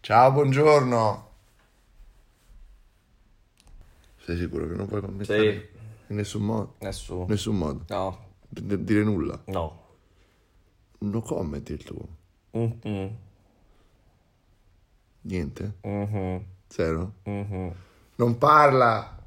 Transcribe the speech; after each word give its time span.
Ciao, 0.00 0.32
buongiorno. 0.32 1.28
Sei 4.24 4.36
sicuro 4.38 4.66
che 4.66 4.74
non 4.74 4.86
puoi 4.86 5.00
commentare? 5.00 5.52
Sì. 5.52 5.78
In 6.08 6.16
nessun 6.16 6.42
modo? 6.42 6.74
Nessuno. 6.80 7.26
Nessun 7.28 7.56
modo. 7.56 7.84
No. 7.88 8.28
D- 8.48 8.76
dire 8.76 9.02
nulla. 9.04 9.40
No. 9.46 9.88
No 10.98 11.20
comment 11.22 11.68
il 11.68 11.84
tuo. 11.84 12.08
Mhm. 12.52 13.16
Niente? 15.22 15.74
Mhm. 15.82 16.44
Zero? 16.66 17.12
Mhm. 17.24 17.74
Non 18.16 18.38
parla. 18.38 19.22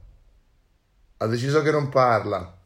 Ha 1.17 1.27
deciso 1.27 1.61
che 1.61 1.71
non 1.71 1.89
parla. 1.89 2.61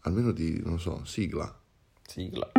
Almeno 0.00 0.32
di, 0.32 0.60
non 0.62 0.78
so, 0.78 1.02
sigla. 1.04 1.52
Sigla. 2.06 2.52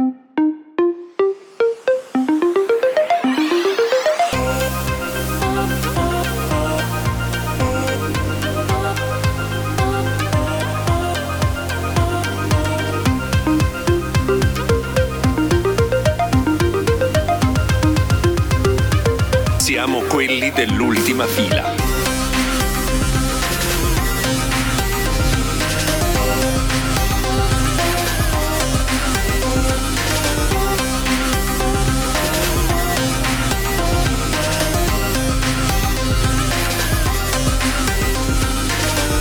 Dell'ultima 20.66 21.28
fila. 21.28 21.76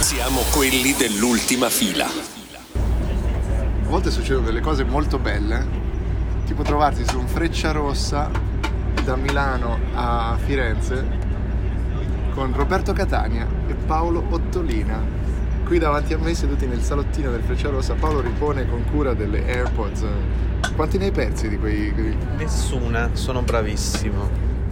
Siamo 0.01 0.41
quelli 0.51 0.95
dell'ultima 0.95 1.69
fila. 1.69 2.07
A 2.07 2.11
volte 3.83 4.11
succedono 4.11 4.47
delle 4.47 4.61
cose 4.61 4.85
molto 4.85 5.19
belle, 5.19 5.67
tipo 6.47 6.63
trovarsi 6.63 7.05
su 7.07 7.19
un 7.19 7.29
freccia 7.29 7.71
rossa 7.73 8.31
da 9.05 9.17
Milano 9.17 9.79
a 9.95 10.39
Firenze 10.43 11.24
con 12.35 12.53
Roberto 12.55 12.93
Catania 12.93 13.47
e 13.69 13.75
Paolo 13.75 14.23
Ottolina. 14.31 15.01
Qui 15.65 15.79
davanti 15.79 16.13
a 16.13 16.19
me, 16.19 16.35
seduti 16.35 16.67
nel 16.67 16.81
salottino 16.83 17.31
del 17.31 17.41
freccia 17.43 17.71
rossa, 17.71 17.95
Paolo 17.95 18.21
ripone 18.21 18.69
con 18.69 18.85
cura 18.91 19.15
delle 19.15 19.47
AirPods. 19.47 20.05
Quanti 20.77 20.99
ne 20.99 21.07
hai 21.07 21.11
persi 21.13 21.49
di 21.49 21.57
quei... 21.59 21.93
quei- 21.93 22.17
Nessuna, 22.37 23.11
sono 23.13 23.43
bravissimo. 23.43 24.29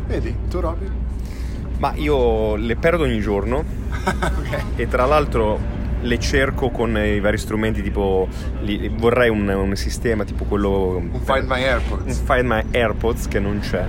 Vedi, 0.06 0.34
tu 0.50 0.60
Robby? 0.60 0.86
Ma 1.78 1.92
io 1.94 2.56
le 2.56 2.76
perdo 2.76 3.04
ogni 3.04 3.20
giorno 3.20 3.64
ok. 4.04 4.62
e 4.76 4.86
tra 4.88 5.06
l'altro 5.06 5.58
le 6.00 6.18
cerco 6.18 6.70
con 6.70 6.96
i 6.96 7.20
vari 7.20 7.38
strumenti 7.38 7.80
tipo 7.82 8.28
li- 8.60 8.88
vorrei 8.96 9.30
un, 9.30 9.48
un 9.48 9.74
sistema 9.76 10.24
tipo 10.24 10.44
quello 10.44 10.96
Un 10.96 11.20
Find 11.24 11.46
My 11.48 11.62
un 11.62 11.68
AirPods. 11.68 12.22
Find 12.24 12.44
My 12.44 12.62
AirPods 12.72 13.28
che 13.28 13.38
non 13.40 13.58
c'è 13.60 13.84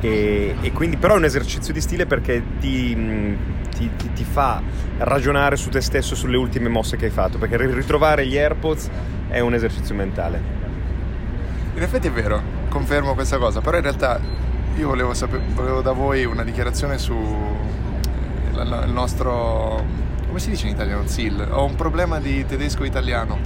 e, 0.00 0.54
e 0.60 0.72
quindi 0.72 0.96
però 0.96 1.14
è 1.14 1.16
un 1.18 1.24
esercizio 1.24 1.72
di 1.72 1.80
stile 1.80 2.06
perché 2.06 2.42
ti, 2.58 2.94
mh, 2.94 3.36
ti- 3.76 3.90
ti- 3.96 4.12
ti 4.12 4.24
fa 4.24 4.62
ragionare 4.98 5.56
su 5.56 5.68
te 5.70 5.80
stesso 5.80 6.14
sulle 6.14 6.36
ultime 6.36 6.68
mosse 6.68 6.96
che 6.96 7.06
hai 7.06 7.10
fatto 7.10 7.38
perché 7.38 7.56
ri- 7.56 7.72
ritrovare 7.72 8.26
gli 8.26 8.36
AirPods 8.36 8.90
è 9.28 9.40
un 9.40 9.54
esercizio 9.54 9.94
mentale 9.94 10.40
In 11.74 11.82
effetti 11.82 12.08
è 12.08 12.10
vero, 12.12 12.42
confermo 12.68 13.14
questa 13.14 13.38
cosa, 13.38 13.60
però 13.60 13.76
in 13.76 13.82
realtà 13.82 14.20
io 14.76 14.88
volevo, 14.88 15.14
sape- 15.14 15.40
volevo 15.54 15.80
da 15.82 15.92
voi 15.92 16.24
una 16.24 16.42
dichiarazione 16.44 16.98
su 16.98 17.14
eh, 17.14 18.86
nostro... 18.86 19.84
come 20.26 20.38
si 20.38 20.50
dice 20.50 20.66
in 20.66 20.72
italiano? 20.74 21.06
ZIL. 21.06 21.46
Ho 21.50 21.64
un 21.64 21.74
problema 21.76 22.18
di 22.20 22.44
tedesco-italiano. 22.46 23.38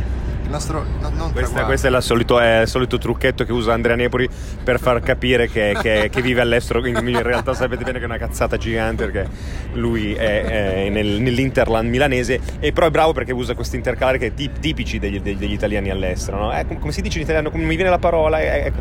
Il 0.44 0.50
nostro... 0.50 0.84
no- 1.00 1.09
non 1.10 1.32
Questa, 1.32 1.65
questo 1.65 1.87
è, 1.87 1.91
la 1.91 2.00
solito- 2.03 2.38
è 2.38 2.60
il 2.62 2.69
solito 2.69 2.99
trucchetto 2.99 3.44
che 3.44 3.53
usa 3.53 3.72
Andrea 3.72 3.97
Nepoli 3.97 4.28
per 4.62 4.78
far 4.78 5.00
capire 5.00 5.49
che, 5.49 5.77
che- 5.81 6.09
che 6.12 6.22
vive 6.22 6.41
all'estero. 6.43 6.84
In 6.87 6.97
in 6.97 7.22
realtà 7.22 7.55
sapete 7.55 7.82
bene 7.82 7.99
che 7.99 8.05
è 8.05 8.06
una 8.06 8.19
cazzata 8.19 8.56
gigante 8.56 9.06
perché 9.09 9.28
lui 9.72 10.12
è, 10.15 10.44
è 10.84 10.88
nel- 10.91 11.21
nell'Interland 11.21 11.88
milanese 11.88 12.38
e 12.60 12.72
però 12.72 12.87
è 12.87 12.91
bravo 12.91 13.12
perché 13.12 13.32
usa 13.32 13.55
questi 13.55 13.77
intercalari 13.77 14.19
che 14.19 14.34
tip- 14.34 14.59
tipici 14.60 14.99
degli, 14.99 15.21
degli- 15.21 15.38
degli 15.38 15.53
italiani 15.53 15.91
all'estero. 15.91 16.38
no? 16.38 16.56
Eh, 16.56 16.66
com- 16.66 16.78
come 16.78 16.93
si 16.93 17.00
dice 17.00 17.16
in 17.19 17.25
italiano? 17.25 17.50
Come 17.50 17.65
mi 17.65 17.75
viene 17.75 17.91
la 17.91 17.99
parola? 17.99 18.38
Eh, 18.41 18.66
eh, 18.66 18.72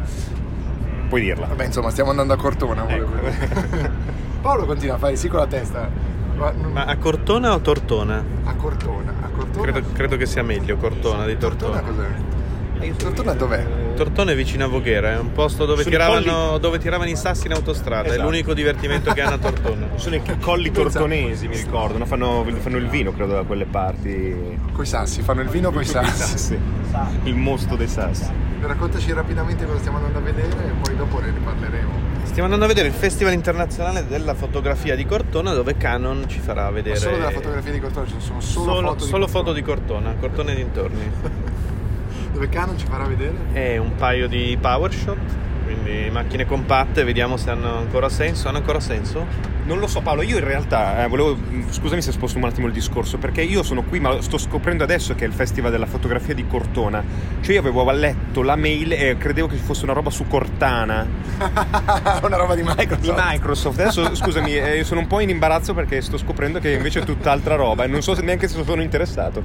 puoi 1.07 1.21
dirla. 1.21 1.45
Vabbè, 1.47 1.65
insomma, 1.65 1.89
stiamo 1.91 2.09
andando 2.09 2.33
a 2.33 2.37
Cortona. 2.37 2.85
Ecco. 2.87 3.07
Paolo 4.41 4.65
continua 4.65 4.95
a 4.95 4.97
fare 4.97 5.15
sì 5.15 5.27
con 5.29 5.39
la 5.39 5.47
testa. 5.47 5.89
Ma, 6.35 6.51
Ma 6.71 6.85
a 6.85 6.97
Cortona 6.97 7.53
o 7.53 7.59
Tortona? 7.61 8.21
a 8.43 8.53
Cortona, 8.55 9.13
Credo, 9.61 9.81
credo 9.93 10.17
che 10.17 10.25
sia 10.25 10.43
meglio 10.43 10.75
Cortona 10.77 11.25
di 11.25 11.37
Cortona 11.37 11.79
Tortona. 11.79 11.81
cos'è? 11.81 12.91
Tortona 12.97 13.33
dov'è? 13.33 13.65
Tortona 13.95 14.31
è 14.31 14.35
vicino 14.35 14.65
a 14.65 14.67
Voghera, 14.67 15.11
è 15.11 15.17
un 15.19 15.31
posto 15.31 15.65
dove 15.65 15.85
tiravano, 15.85 16.57
dove 16.57 16.79
tiravano 16.79 17.09
i 17.09 17.15
sassi 17.15 17.45
in 17.45 17.53
autostrada, 17.53 18.09
è 18.09 18.11
Esatto. 18.13 18.23
l'unico 18.29 18.53
divertimento 18.53 19.13
che 19.13 19.21
hanno 19.21 19.35
a 19.35 19.37
Tortona. 19.37 19.87
Sono 19.95 20.15
i 20.15 20.21
colli 20.41 20.69
tortonesi, 20.71 21.47
mi 21.47 21.55
ricordo. 21.55 21.97
no? 21.99 22.05
Fanno, 22.05 22.45
fanno 22.59 22.77
il 22.77 22.87
vino, 22.89 23.13
credo, 23.13 23.33
da 23.35 23.43
quelle 23.43 23.65
parti. 23.65 24.35
Coi 24.73 24.85
sassi, 24.85 25.21
fanno 25.21 25.41
il 25.41 25.47
vino 25.49 25.71
coi 25.71 25.85
sassi. 25.85 26.21
Sassi. 26.37 26.59
Il 27.23 27.35
mosto 27.35 27.75
dei 27.75 27.87
sassi. 27.87 28.29
Raccontaci 28.61 29.13
rapidamente 29.13 29.65
cosa 29.65 29.79
stiamo 29.79 29.97
andando 29.97 30.17
a 30.19 30.21
vedere 30.21 30.47
e 30.49 30.71
poi 30.81 30.95
dopo 30.95 31.19
ne 31.19 31.27
riparleremo. 31.31 32.02
Stiamo 32.23 32.43
andando 32.45 32.65
a 32.65 32.67
vedere 32.67 32.87
il 32.87 32.93
Festival 32.93 33.33
Internazionale 33.33 34.07
della 34.07 34.33
Fotografia 34.33 34.95
di 34.95 35.05
Cortona 35.05 35.53
dove 35.53 35.77
Canon 35.77 36.25
ci 36.27 36.39
farà 36.39 36.69
vedere 36.71 36.95
Solo 36.95 37.17
della 37.17 37.29
fotografia 37.31 37.71
di 37.71 37.79
Cortona, 37.79 38.07
ci 38.07 38.15
sono 38.17 38.41
solo, 38.41 38.65
solo, 38.65 38.87
foto, 38.87 39.03
di 39.03 39.09
solo 39.09 39.25
Cortona. 39.25 39.27
foto 39.27 39.53
di 39.53 39.61
Cortona, 39.61 40.15
Cortona 40.19 40.51
e 40.51 40.55
dintorni. 40.55 41.11
Dove 42.33 42.49
Canon 42.49 42.77
ci 42.79 42.87
farà 42.87 43.05
vedere? 43.05 43.35
e 43.53 43.77
un 43.77 43.93
paio 43.95 44.27
di 44.27 44.57
power 44.59 44.91
shot, 44.91 45.17
quindi 45.73 46.09
macchine 46.09 46.45
compatte, 46.45 47.03
vediamo 47.03 47.37
se 47.37 47.49
hanno 47.49 47.77
ancora 47.77 48.09
senso. 48.09 48.47
Hanno 48.47 48.57
ancora 48.57 48.79
senso? 48.79 49.51
Non 49.65 49.79
lo 49.79 49.87
so 49.87 50.01
Paolo, 50.01 50.23
io 50.23 50.37
in 50.37 50.43
realtà 50.43 51.03
eh, 51.03 51.07
volevo, 51.07 51.37
scusami 51.69 52.01
se 52.01 52.11
sposto 52.11 52.37
un 52.37 52.43
attimo 52.43 52.67
il 52.67 52.73
discorso, 52.73 53.17
perché 53.17 53.41
io 53.41 53.63
sono 53.63 53.83
qui 53.83 53.99
ma 53.99 54.21
sto 54.21 54.37
scoprendo 54.37 54.83
adesso 54.83 55.15
che 55.15 55.23
è 55.23 55.27
il 55.27 55.33
Festival 55.33 55.71
della 55.71 55.85
fotografia 55.85 56.33
di 56.33 56.45
Cortona, 56.45 57.01
cioè 57.39 57.53
io 57.53 57.61
avevo 57.61 57.89
letto 57.91 58.41
la 58.41 58.57
mail 58.57 58.91
e 58.91 59.15
credevo 59.17 59.47
che 59.47 59.55
fosse 59.55 59.85
una 59.85 59.93
roba 59.93 60.09
su 60.09 60.27
Cortana 60.27 61.07
Una 62.23 62.37
roba 62.37 62.55
di 62.55 62.61
Microsoft. 62.63 62.99
di 63.01 63.13
Microsoft, 63.15 63.79
adesso 63.79 64.15
scusami, 64.15 64.57
eh, 64.57 64.77
io 64.77 64.83
sono 64.83 64.99
un 64.99 65.07
po' 65.07 65.21
in 65.21 65.29
imbarazzo 65.29 65.73
perché 65.73 66.01
sto 66.01 66.17
scoprendo 66.17 66.59
che 66.59 66.71
invece 66.71 66.99
è 66.99 67.03
tutt'altra 67.05 67.55
roba 67.55 67.85
e 67.85 67.87
non 67.87 68.01
so 68.01 68.15
se- 68.15 68.21
neanche 68.21 68.49
se 68.49 68.61
sono 68.65 68.81
interessato. 68.81 69.43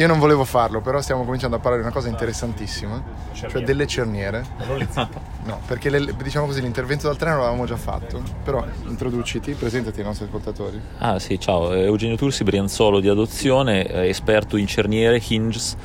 Io 0.00 0.06
non 0.06 0.18
volevo 0.18 0.46
farlo, 0.46 0.80
però 0.80 1.02
stiamo 1.02 1.24
cominciando 1.24 1.56
a 1.56 1.58
parlare 1.58 1.82
di 1.82 1.86
una 1.86 1.94
cosa 1.94 2.08
interessantissima, 2.08 3.02
cioè 3.34 3.62
delle 3.62 3.86
cerniere. 3.86 4.46
No, 5.42 5.58
perché 5.66 5.88
le- 5.88 6.14
diciamo 6.22 6.44
così 6.44 6.60
l'intervento 6.60 7.06
dal 7.06 7.16
treno 7.16 7.38
l'avevamo 7.38 7.64
già 7.64 7.76
fatto, 7.76 8.22
però 8.44 8.62
introduciti, 8.86 9.52
presentati 9.54 10.00
ai 10.00 10.04
nostri 10.06 10.26
ascoltatori. 10.26 10.78
Ah 10.98 11.18
sì, 11.18 11.40
ciao, 11.40 11.72
eh, 11.72 11.84
Eugenio 11.84 12.16
Tursi, 12.16 12.44
Brianzolo 12.44 13.00
di 13.00 13.08
adozione, 13.08 13.86
eh, 13.86 14.08
esperto 14.08 14.58
in 14.58 14.66
cerniere, 14.66 15.20
hinges, 15.26 15.76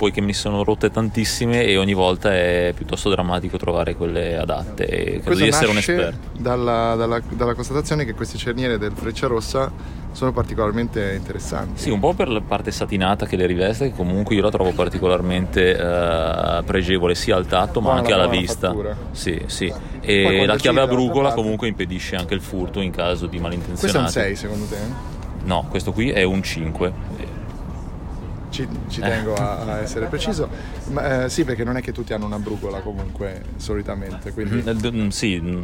poi 0.00 0.12
che 0.12 0.22
me 0.22 0.28
ne 0.28 0.32
sono 0.32 0.64
rotte 0.64 0.90
tantissime 0.90 1.62
e 1.64 1.76
ogni 1.76 1.92
volta 1.92 2.32
è 2.34 2.72
piuttosto 2.74 3.10
drammatico 3.10 3.58
trovare 3.58 3.94
quelle 3.94 4.38
adatte 4.38 4.86
e 4.86 5.04
credo 5.04 5.22
Questo 5.24 5.42
di 5.44 5.48
essere 5.50 5.70
un 5.70 5.76
esperto. 5.76 6.18
dalla, 6.38 6.94
dalla- 6.94 7.20
dalla 7.28 7.52
constatazione 7.52 8.06
che 8.06 8.14
queste 8.14 8.38
cerniere 8.38 8.78
del 8.78 8.92
Freccia 8.94 9.26
Rossa 9.26 9.70
sono 10.12 10.32
particolarmente 10.32 11.12
interessanti. 11.14 11.82
Sì, 11.82 11.90
un 11.90 12.00
po' 12.00 12.14
per 12.14 12.30
la 12.30 12.40
parte 12.40 12.70
satinata 12.70 13.26
che 13.26 13.36
le 13.36 13.44
riveste, 13.44 13.90
che 13.90 13.94
comunque 13.94 14.34
io 14.34 14.40
la 14.40 14.48
trovo 14.50 14.72
particolarmente 14.72 15.76
eh, 15.76 16.62
pregevole 16.64 17.14
sia 17.14 17.36
al 17.36 17.46
tatto 17.46 17.80
ma 17.80 17.88
Buona 17.88 18.00
anche 18.00 18.12
alla 18.14 18.26
vista. 18.26 18.68
fattura. 18.68 18.96
Sì, 19.10 19.38
sì. 19.48 19.70
E 20.00 20.46
la 20.46 20.56
chiave 20.56 20.80
a 20.80 20.86
brugola 20.86 21.34
comunque 21.34 21.68
impedisce 21.68 22.16
anche 22.16 22.32
il 22.32 22.40
furto 22.40 22.80
in 22.80 22.90
caso 22.90 23.26
di 23.26 23.38
Questo 23.38 23.46
è 23.46 23.58
un 23.58 23.60
malintenzionati. 23.60 24.12
6 24.12 24.36
secondo 24.36 24.64
te? 24.64 24.76
No, 25.44 25.66
questo 25.68 25.92
qui 25.92 26.10
è 26.10 26.22
un 26.22 26.42
5. 26.42 26.92
Ci, 28.50 28.66
ci 28.88 29.00
tengo 29.00 29.34
a, 29.34 29.58
a 29.60 29.78
essere 29.78 30.06
preciso. 30.06 30.48
Ma, 30.90 31.24
eh, 31.24 31.28
sì, 31.30 31.44
perché 31.44 31.62
non 31.64 31.76
è 31.76 31.80
che 31.80 31.92
tutti 31.92 32.12
hanno 32.12 32.26
una 32.26 32.38
brugola 32.38 32.80
comunque, 32.80 33.42
solitamente. 33.56 34.32
Quindi... 34.32 34.62
Eh, 34.66 34.90
mm, 34.92 35.08
Sì, 35.08 35.40
mm, 35.40 35.60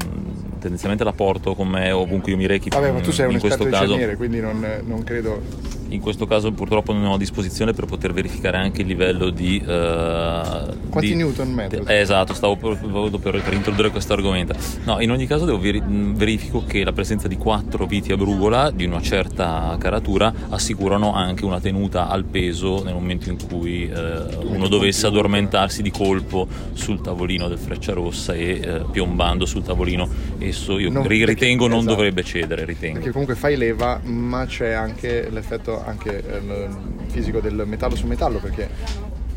tendenzialmente 0.60 1.02
la 1.04 1.12
porto 1.12 1.54
con 1.54 1.66
me 1.68 1.90
ovunque 1.90 2.30
io 2.30 2.36
mi 2.36 2.46
rechi. 2.46 2.68
Vabbè, 2.68 2.92
ma 2.92 3.00
tu 3.00 3.10
sei 3.10 3.26
un 3.28 3.34
esperto 3.34 3.64
di 3.64 3.70
caso, 3.70 3.88
cerniere, 3.88 4.16
quindi 4.16 4.40
non, 4.40 4.64
non 4.84 5.02
credo. 5.04 5.40
in 5.88 6.00
questo 6.00 6.26
caso 6.26 6.50
purtroppo 6.52 6.92
non 6.92 7.04
ho 7.06 7.14
a 7.14 7.18
disposizione 7.18 7.72
per 7.72 7.84
poter 7.86 8.12
verificare 8.12 8.56
anche 8.56 8.82
il 8.82 8.86
livello 8.88 9.30
di... 9.30 9.58
eh, 9.64 10.74
Quanti 10.88 11.08
di- 11.08 11.14
newton 11.14 11.52
metro? 11.52 11.84
Eh, 11.86 11.98
esatto, 12.00 12.34
stavo 12.34 12.56
per, 12.56 12.78
per- 13.20 13.42
per- 13.42 13.52
introdurre 13.52 13.90
questo 13.90 14.12
argomento. 14.12 14.54
No, 14.84 15.00
in 15.00 15.10
ogni 15.10 15.26
caso 15.26 15.44
devo 15.44 15.58
veri- 15.58 15.80
mh, 15.80 16.14
verifico 16.14 16.64
che 16.66 16.84
la 16.84 16.92
presenza 16.92 17.28
di 17.28 17.36
quattro 17.36 17.86
viti 17.86 18.12
a 18.12 18.16
brugola 18.16 18.70
di 18.70 18.84
una 18.84 19.00
certa 19.00 19.76
caratura 19.78 20.32
assicurano 20.50 21.12
anche 21.14 21.44
una 21.44 21.60
tenuta 21.60 22.08
al 22.08 22.24
peso 22.24 22.75
nel 22.82 22.94
momento 22.94 23.28
in 23.30 23.38
cui 23.48 23.88
eh, 23.88 24.36
uno 24.44 24.68
dovesse 24.68 25.06
addormentarsi 25.06 25.82
di 25.82 25.90
colpo 25.90 26.46
sul 26.72 27.00
tavolino 27.00 27.48
del 27.48 27.58
Frecciarossa 27.58 28.34
e 28.34 28.60
eh, 28.62 28.84
piombando 28.90 29.46
sul 29.46 29.62
tavolino 29.62 30.08
esso 30.38 30.78
io 30.78 30.90
Non- 30.90 31.02
ri- 31.06 31.18
perché- 31.20 31.32
ritengo 31.34 31.66
non 31.68 31.78
esatto. 31.78 31.94
dovrebbe 31.94 32.22
cedere, 32.24 32.64
ritengo. 32.64 32.94
Perché 32.96 33.10
comunque 33.10 33.34
fai 33.34 33.56
leva, 33.56 34.00
ma 34.04 34.44
c'è 34.46 34.70
anche 34.72 35.28
l'effetto 35.30 35.84
anche 35.84 36.22
eh, 36.24 36.68
fisico 37.08 37.40
del 37.40 37.62
metallo 37.66 37.94
su 37.96 38.06
metallo, 38.06 38.38
perché 38.38 38.68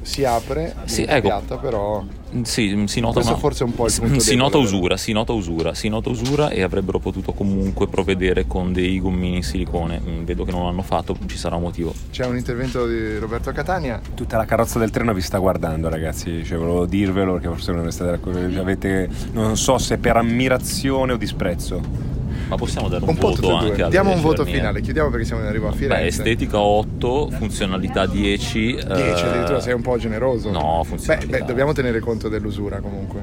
si 0.02 0.24
apre, 0.24 0.76
Sì, 0.86 1.04
ecco. 1.08 1.28
piatta, 1.28 1.58
però 1.58 2.04
Sì, 2.44 2.84
si 2.88 3.00
nota 3.00 3.20
una- 3.20 3.36
forse 3.36 3.64
è 3.64 3.68
un 3.68 3.74
po' 3.76 3.86
il 3.86 3.92
si- 3.92 4.02
punto 4.02 4.20
Si 4.20 4.36
nota 4.36 4.58
usura, 4.58 4.98
si 4.98 5.12
nota 5.12 5.34
usura, 5.34 5.74
si 5.74 5.88
nota 5.90 6.10
usura 6.10 6.50
e 6.50 6.62
avrebbero 6.62 7.00
potuto 7.00 7.34
comunque 7.34 7.88
provvedere 7.88 8.46
con 8.48 8.72
dei 8.74 9.00
gommini 9.00 9.38
in 9.38 9.44
silicone. 9.44 10.00
Mm, 10.00 10.24
Vedo 10.24 10.44
che 10.46 10.52
non 10.52 10.64
l'hanno 10.66 10.82
fatto, 10.84 11.18
ci 11.28 11.38
sarà 11.38 11.56
un 11.56 11.64
motivo. 11.64 11.94
c'è 12.12 12.26
un 12.26 12.38
intervento 12.38 12.86
di 12.88 13.18
Roberto 13.18 13.52
Catania. 13.52 14.00
Tutta 14.16 14.38
la 14.38 14.46
carrozza 14.46 14.80
del 14.80 14.90
treno 14.92 15.14
vi 15.14 15.22
sta 15.22 15.38
guardando, 15.38 15.90
ragazzi. 15.90 16.44
Cioè, 16.46 16.58
volevo 16.58 16.86
dirvelo 16.86 17.34
perché 17.34 17.48
forse 17.48 17.72
non 17.72 17.92
state 17.92 18.12
d'accordo. 18.12 18.60
Avete, 18.60 19.10
non 19.34 19.58
so 19.58 19.78
se 19.78 19.98
per 19.98 20.18
ammirazione 20.18 21.14
o 21.14 21.18
disprezzo. 21.18 22.18
Ma 22.50 22.56
possiamo 22.56 22.90
dare 22.90 23.04
un, 23.04 23.10
Un 23.10 23.16
voto 23.16 23.56
anche 23.56 23.82
alle 23.84 23.90
Diamo 23.92 24.12
un 24.12 24.22
voto 24.22 24.38
cerniere? 24.38 24.58
finale, 24.60 24.82
chiudiamo 24.82 25.10
perché 25.10 25.26
siamo 25.26 25.42
in 25.44 25.48
arrivo 25.48 25.68
a 25.68 25.72
Beh, 25.72 25.78
Firenze. 25.78 26.06
estetica 26.08 26.60
8, 26.60 27.30
funzionalità 27.30 28.06
10. 28.08 28.60
10 28.60 28.78
eh, 28.78 28.82
addirittura 28.92 29.60
sei 29.62 29.74
un 29.74 29.82
po' 29.82 29.98
generoso. 29.98 30.50
No, 30.52 30.80
Beh, 30.82 30.88
funzionalità. 30.88 31.38
beh, 31.38 31.46
dobbiamo 31.46 31.74
tenere 31.74 32.00
conto 32.00 32.28
dell'usura 32.28 32.80
comunque. 32.80 33.22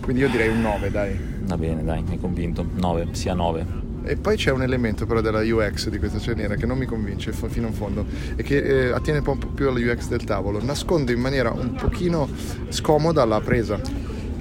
Quindi 0.00 0.22
io 0.22 0.28
direi 0.28 0.48
un 0.48 0.60
9, 0.60 0.90
dai. 0.92 1.18
Va 1.42 1.56
bene, 1.58 1.82
dai, 1.82 2.02
mi 2.02 2.12
hai 2.12 2.18
convinto. 2.20 2.64
9, 2.76 3.08
sia 3.12 3.34
9. 3.34 3.84
E 4.04 4.14
poi 4.16 4.36
c'è 4.36 4.52
un 4.52 4.62
elemento 4.62 5.04
però 5.04 5.20
della 5.20 5.40
UX 5.40 5.88
di 5.88 5.98
questa 5.98 6.20
cerniera 6.20 6.54
che 6.54 6.64
non 6.64 6.78
mi 6.78 6.86
convince 6.86 7.32
fino 7.32 7.66
in 7.66 7.72
fondo 7.72 8.06
e 8.36 8.44
che 8.44 8.58
eh, 8.58 8.92
attiene 8.92 9.18
un 9.18 9.24
po' 9.24 9.34
più 9.52 9.66
alla 9.68 9.80
UX 9.80 10.06
del 10.06 10.22
tavolo. 10.22 10.62
Nasconde 10.62 11.12
in 11.12 11.18
maniera 11.18 11.50
un 11.50 11.72
pochino 11.72 12.28
scomoda 12.68 13.24
la 13.24 13.40
presa. 13.40 13.80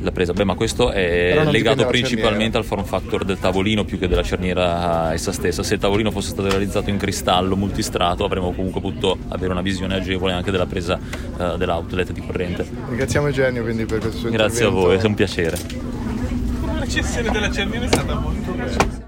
La 0.05 0.11
presa, 0.11 0.33
beh, 0.33 0.43
ma 0.43 0.53
questo 0.53 0.91
è 0.91 1.43
legato 1.49 1.83
principalmente 1.87 2.57
al 2.57 2.63
form 2.63 2.83
factor 2.83 3.25
del 3.25 3.39
tavolino 3.39 3.85
più 3.85 3.97
che 3.97 4.07
della 4.07 4.21
cerniera 4.21 5.11
essa 5.13 5.31
stessa. 5.31 5.63
Se 5.63 5.73
il 5.73 5.79
tavolino 5.79 6.11
fosse 6.11 6.29
stato 6.29 6.47
realizzato 6.47 6.91
in 6.91 6.97
cristallo 6.97 7.55
multistrato, 7.55 8.23
avremmo 8.23 8.53
comunque 8.53 8.81
potuto 8.81 9.17
avere 9.29 9.51
una 9.51 9.63
visione 9.63 9.95
agevole 9.95 10.33
anche 10.33 10.51
della 10.51 10.67
presa 10.67 10.99
eh, 10.99 11.57
dell'outlet 11.57 12.11
di 12.11 12.21
corrente. 12.21 12.67
Ringraziamo 12.89 13.25
Eugenio 13.25 13.63
quindi 13.63 13.85
per 13.85 13.97
questo 13.97 14.19
suo 14.19 14.29
Grazie 14.29 14.65
a 14.65 14.67
intervento. 14.67 14.87
voi, 14.87 15.03
è 15.03 15.05
un 15.07 15.13
piacere. 15.15 15.57
La 16.67 16.79
recensione 16.81 17.31
della 17.31 17.51
cerniera 17.51 17.85
è 17.85 17.87
stata 17.87 18.13
molto 18.19 18.51
precisa. 18.51 19.04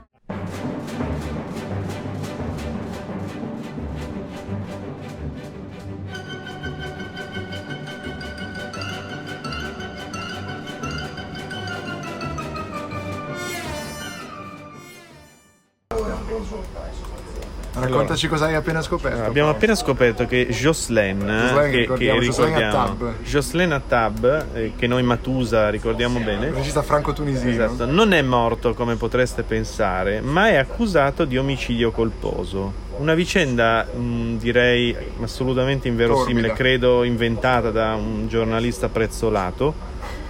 Raccontaci 17.79 18.27
cosa 18.27 18.45
hai 18.45 18.56
appena 18.56 18.81
scoperto. 18.81 19.24
Abbiamo 19.24 19.50
appena 19.50 19.75
scoperto 19.75 20.25
che 20.25 20.47
Jocelyn, 20.47 21.19
Jocelyn, 21.19 21.71
che, 21.71 21.77
ricordiamo, 21.77 22.19
che 22.19 22.25
ricordiamo. 22.25 23.13
Jocelyn 23.24 23.71
Attab, 23.71 24.45
eh, 24.53 24.71
che 24.75 24.88
noi 24.88 25.03
Matusa 25.03 25.69
ricordiamo 25.69 26.19
bene, 26.19 26.50
regista 26.51 26.81
franco-tunisino. 26.81 27.51
Esatto, 27.51 27.85
non 27.85 28.13
è 28.13 28.21
morto 28.24 28.74
come 28.74 28.95
potreste 28.95 29.44
pensare, 29.44 30.21
ma 30.21 30.50
è 30.50 30.56
accusato 30.56 31.25
di 31.25 31.38
omicidio 31.38 31.91
colposo. 31.91 32.85
Una 32.97 33.13
vicenda, 33.13 33.83
mh, 33.83 34.38
direi, 34.38 34.95
assolutamente 35.21 35.88
inverosimile, 35.88 36.53
credo 36.53 37.03
inventata 37.03 37.69
da 37.69 37.94
un 37.94 38.27
giornalista 38.27 38.89
prezzolato, 38.89 39.75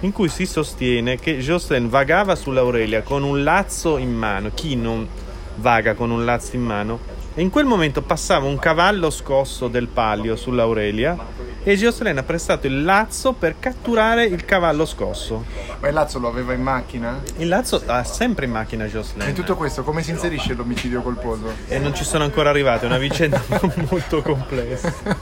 in 0.00 0.12
cui 0.12 0.28
si 0.28 0.44
sostiene 0.44 1.16
che 1.18 1.38
Jocelyn 1.38 1.88
vagava 1.88 2.34
sull'Aurelia 2.34 3.00
con 3.00 3.22
un 3.22 3.42
lazzo 3.42 3.96
in 3.96 4.12
mano. 4.14 4.50
Chi 4.52 4.76
non 4.76 5.08
vaga 5.58 5.94
con 5.94 6.10
un 6.10 6.24
lazzo 6.24 6.56
in 6.56 6.62
mano? 6.62 6.98
E 7.34 7.42
in 7.42 7.50
quel 7.50 7.66
momento 7.66 8.02
passava 8.02 8.46
un 8.46 8.58
cavallo 8.58 9.10
scosso 9.10 9.68
del 9.68 9.86
palio 9.86 10.34
sull'Aurelia 10.34 11.16
e 11.62 11.76
Jocelyn 11.76 12.16
ha 12.16 12.22
prestato 12.22 12.66
il 12.66 12.82
lazzo 12.82 13.32
per 13.32 13.56
catturare 13.58 14.24
il 14.24 14.44
cavallo 14.44 14.86
scosso. 14.86 15.44
Ma 15.80 15.88
il 15.88 15.94
Lazzo 15.94 16.18
lo 16.18 16.28
aveva 16.28 16.54
in 16.54 16.62
macchina? 16.62 17.20
Il 17.36 17.46
Lazzo 17.48 17.82
ha 17.86 18.02
sempre 18.04 18.46
in 18.46 18.52
macchina 18.52 18.86
Jocelyn. 18.86 19.28
In 19.28 19.34
tutto 19.34 19.54
questo 19.54 19.82
come 19.82 20.02
si 20.02 20.10
inserisce 20.10 20.54
l'omicidio 20.54 21.02
colposo? 21.02 21.52
E 21.68 21.78
non 21.78 21.94
ci 21.94 22.04
sono 22.04 22.24
ancora 22.24 22.50
arrivati, 22.50 22.84
è 22.84 22.88
una 22.88 22.98
vicenda 22.98 23.42
molto 23.90 24.22
complessa. 24.22 24.92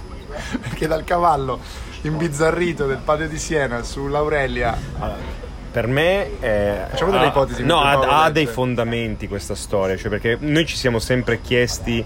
Perché 0.60 0.86
dal 0.86 1.02
cavallo 1.02 1.58
imbizzarrito 2.02 2.86
del 2.86 3.00
Palio 3.02 3.26
di 3.26 3.38
Siena 3.38 3.82
sull'Aurelia 3.82 4.78
Per 5.76 5.86
me 5.88 6.38
è- 6.40 6.86
Facciamo 6.88 7.10
delle 7.10 7.24
ha- 7.24 7.28
ipotesi, 7.28 7.62
No, 7.62 7.82
ha, 7.82 8.22
ha 8.24 8.30
dei 8.30 8.46
fondamenti 8.46 9.28
questa 9.28 9.54
storia, 9.54 9.94
cioè 9.98 10.08
perché 10.08 10.38
noi 10.40 10.64
ci 10.64 10.74
siamo 10.74 10.98
sempre 10.98 11.42
chiesti 11.42 12.02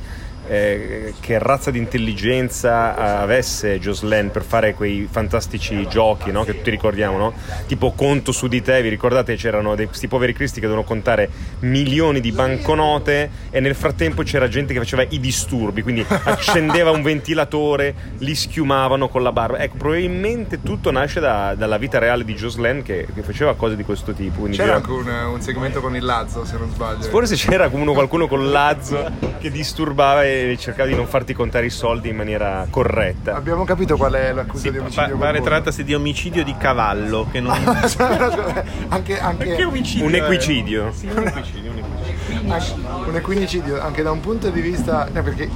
eh, 0.50 1.14
che 1.20 1.38
razza 1.38 1.70
di 1.70 1.78
intelligenza 1.78 3.20
avesse 3.20 3.78
Jocelyn 3.78 4.32
per 4.32 4.42
fare 4.42 4.74
quei 4.74 5.06
fantastici 5.08 5.86
giochi 5.86 6.32
no? 6.32 6.42
che 6.42 6.56
tutti 6.56 6.70
ricordiamo, 6.70 7.16
no? 7.16 7.32
tipo 7.68 7.92
conto 7.92 8.32
su 8.32 8.48
di 8.48 8.60
te, 8.60 8.82
vi 8.82 8.88
ricordate 8.88 9.36
c'erano 9.36 9.76
dei- 9.76 9.86
questi 9.86 10.08
poveri 10.08 10.32
cristi 10.32 10.58
che 10.58 10.66
dovevano 10.66 10.88
contare 10.88 11.30
milioni 11.60 12.20
di 12.20 12.32
banconote 12.32 13.30
e 13.50 13.60
nel 13.60 13.76
frattempo 13.76 14.24
c'era 14.24 14.48
gente 14.48 14.72
che 14.72 14.80
faceva 14.80 15.04
i 15.08 15.20
disturbi, 15.20 15.82
quindi 15.82 16.04
accendeva 16.08 16.90
un 16.90 17.02
ventilatore, 17.02 17.94
li 18.18 18.34
schiumavano 18.34 19.08
con 19.08 19.22
la 19.22 19.30
barba. 19.30 19.58
Ecco, 19.58 19.76
probabilmente 19.76 20.62
tutto 20.62 20.90
nasce 20.90 21.20
da- 21.20 21.54
dalla 21.54 21.78
vita 21.78 22.00
reale 22.00 22.24
di 22.24 22.34
Jocelyn 22.34 22.82
che, 22.82 23.06
che 23.14 23.22
faceva 23.22 23.54
cose 23.54 23.76
di 23.76 23.84
questo 23.84 24.12
tipo. 24.12 24.40
quindi 24.40 24.56
C'era 24.56 24.74
anche 24.76 24.90
un, 24.90 25.06
un 25.06 25.40
segmento 25.40 25.80
con 25.80 25.94
il 25.94 26.04
Lazzo, 26.04 26.44
se 26.44 26.56
non 26.58 26.68
sbaglio. 26.72 27.02
Forse 27.02 27.36
c'era 27.36 27.68
uno, 27.70 27.92
qualcuno 27.92 28.26
con 28.26 28.50
l'azzo 28.50 29.08
che 29.38 29.48
disturbava 29.52 30.24
e 30.24 30.39
cercava 30.58 30.88
di 30.88 30.94
non 30.94 31.06
farti 31.06 31.32
contare 31.34 31.66
i 31.66 31.70
soldi 31.70 32.08
in 32.08 32.16
maniera 32.16 32.66
corretta. 32.70 33.34
Abbiamo 33.34 33.64
capito 33.64 33.96
qual 33.96 34.12
è 34.14 34.32
l'accusa 34.32 34.70
di 34.70 34.76
Pa- 34.78 34.82
omicidio 34.84 35.16
pare 35.16 35.38
colposo. 35.38 35.42
trattasi 35.50 35.84
di 35.84 35.94
omicidio 35.94 36.44
di 36.44 36.54
cavallo, 36.56 37.26
che 37.30 37.40
non... 37.40 37.52
anche, 38.88 39.18
anche 39.20 39.54
Che 39.56 39.64
omicidio 39.64 40.06
Un 40.06 40.12
è? 40.12 40.16
equicidio. 40.16 40.92
Sì, 40.92 41.06
un 41.06 41.26
equicidio, 41.26 41.70
un 41.70 41.78
equicidio. 41.78 42.52
anche- 42.52 43.08
un 43.10 43.16
equinicidio 43.16 43.80
anche 43.80 44.02
da 44.02 44.10
un 44.10 44.20
punto 44.20 44.50
di 44.50 44.60
vista 44.60 45.08
no, 45.12 45.22
perché 45.22 45.48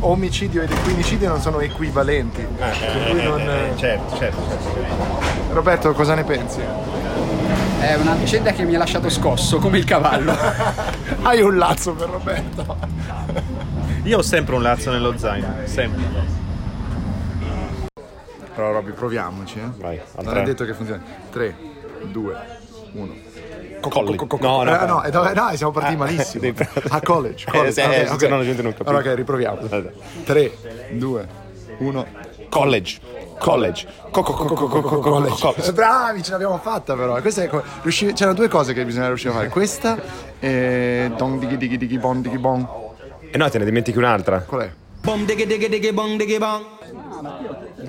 omicidio 0.00 0.62
ed 0.62 0.70
equinicidio 0.70 1.28
non 1.28 1.40
sono 1.40 1.60
equivalenti 1.60 2.46
per 2.58 3.08
cui 3.10 3.22
non- 3.22 3.72
certo, 3.76 4.16
certo. 4.16 4.42
Roberto 5.52 5.92
cosa 5.92 6.14
ne 6.14 6.24
pensi? 6.24 6.60
È 7.80 7.94
una 7.96 8.14
vicenda 8.14 8.50
che 8.52 8.64
mi 8.64 8.74
ha 8.74 8.78
lasciato 8.78 9.10
scosso, 9.10 9.58
come 9.58 9.76
il 9.78 9.84
cavallo. 9.84 10.34
hai 11.22 11.40
un 11.42 11.56
lazzo 11.58 11.92
per 11.92 12.08
Roberto 12.08 12.76
Io 14.04 14.18
ho 14.18 14.22
sempre 14.22 14.54
un 14.54 14.62
lazzo 14.62 14.90
nello 14.90 15.16
zaino, 15.16 15.48
sempre. 15.64 16.02
però 18.54 18.70
Robby 18.72 18.92
proviamoci 18.92 19.58
eh? 19.58 19.68
Vai, 19.80 19.98
al 20.16 20.24
non 20.24 20.32
tre. 20.34 20.42
è 20.42 20.44
detto 20.44 20.64
che 20.64 20.74
funzioni 20.74 21.02
3 21.30 21.56
2 22.12 22.36
1 22.92 23.14
College. 23.80 24.26
No, 24.40 24.62
no, 24.62 24.86
no, 24.86 25.02
eh, 25.04 25.10
no, 25.10 25.30
no, 25.34 25.56
siamo 25.56 25.72
partiti 25.72 25.96
malissimo. 25.96 26.52
A 26.88 27.00
college. 27.02 27.46
Eh, 27.48 27.50
college. 27.50 27.82
eh, 27.82 28.18
se 28.18 28.28
no 28.28 28.36
la 28.38 28.44
gente 28.44 28.62
non 28.62 28.72
capisce. 28.72 28.88
Allora, 28.90 29.10
ok, 29.10 29.16
riproviamo. 29.16 29.58
3, 30.24 30.52
2, 30.92 31.28
1. 31.78 32.06
College. 32.48 32.98
College. 33.38 33.86
Co- 34.10 34.22
co- 34.22 34.32
co- 34.32 34.44
co- 34.46 34.54
co- 34.54 34.68
co- 34.80 34.98
co- 35.00 35.24
co- 35.36 35.54
Eh, 35.56 35.72
Bravi, 35.72 36.22
ce 36.22 36.30
l'abbiamo 36.30 36.56
fatta 36.58 36.94
però. 36.94 37.20
Questa 37.20 37.42
è 37.42 37.48
co- 37.48 37.62
riusci- 37.82 38.12
C'erano 38.14 38.36
due 38.36 38.48
cose 38.48 38.72
che 38.72 38.84
bisogna 38.86 39.08
riuscire 39.08 39.32
a 39.32 39.36
fare. 39.36 39.48
Questa 39.48 39.98
e 40.40 41.10
Don 41.16 41.38
dighi 41.38 41.56
dighi 41.58 41.76
dighi 41.76 41.98
bon 41.98 42.22
dighi 42.22 42.38
bon. 42.38 42.66
E 43.34 43.36
no, 43.36 43.50
te 43.50 43.58
ne 43.58 43.64
dimentichi 43.64 43.98
un'altra. 43.98 44.42
Qual 44.42 44.60
è? 44.60 44.70
Bom. 45.00 45.26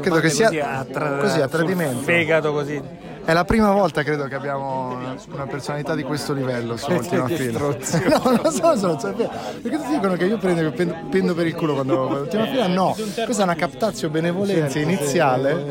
Credo 0.02 0.20
che 0.20 0.30
sia 0.32 0.48
così 0.48 1.40
a 1.40 1.48
tradimento. 1.48 2.02
Fegato 2.02 2.52
così. 2.52 2.82
È 3.26 3.34
la 3.34 3.44
prima 3.44 3.72
volta 3.72 4.04
credo 4.04 4.26
che 4.26 4.36
abbiamo 4.36 4.98
una 5.32 5.48
personalità 5.48 5.96
di 5.96 6.04
questo 6.04 6.32
livello 6.32 6.78
sull'ultima 6.78 7.28
fila. 7.30 7.60
No, 8.06 8.40
non 8.42 8.52
stronzo, 8.52 9.08
è 9.08 9.14
vero. 9.14 9.32
Perché 9.62 9.78
tutti 9.78 9.90
dicono 9.90 10.16
che 10.16 10.26
io 10.26 10.38
prendo, 10.38 10.72
pendo, 11.10 11.34
per 11.34 11.48
il 11.48 11.56
culo 11.56 11.74
quando 11.74 11.98
vado 11.98 12.16
all'ultima 12.18 12.46
fila. 12.46 12.68
No, 12.68 12.96
questa 12.96 13.42
è 13.42 13.44
una 13.44 13.56
captazio 13.56 14.10
benevolenza 14.10 14.78
iniziale 14.80 15.66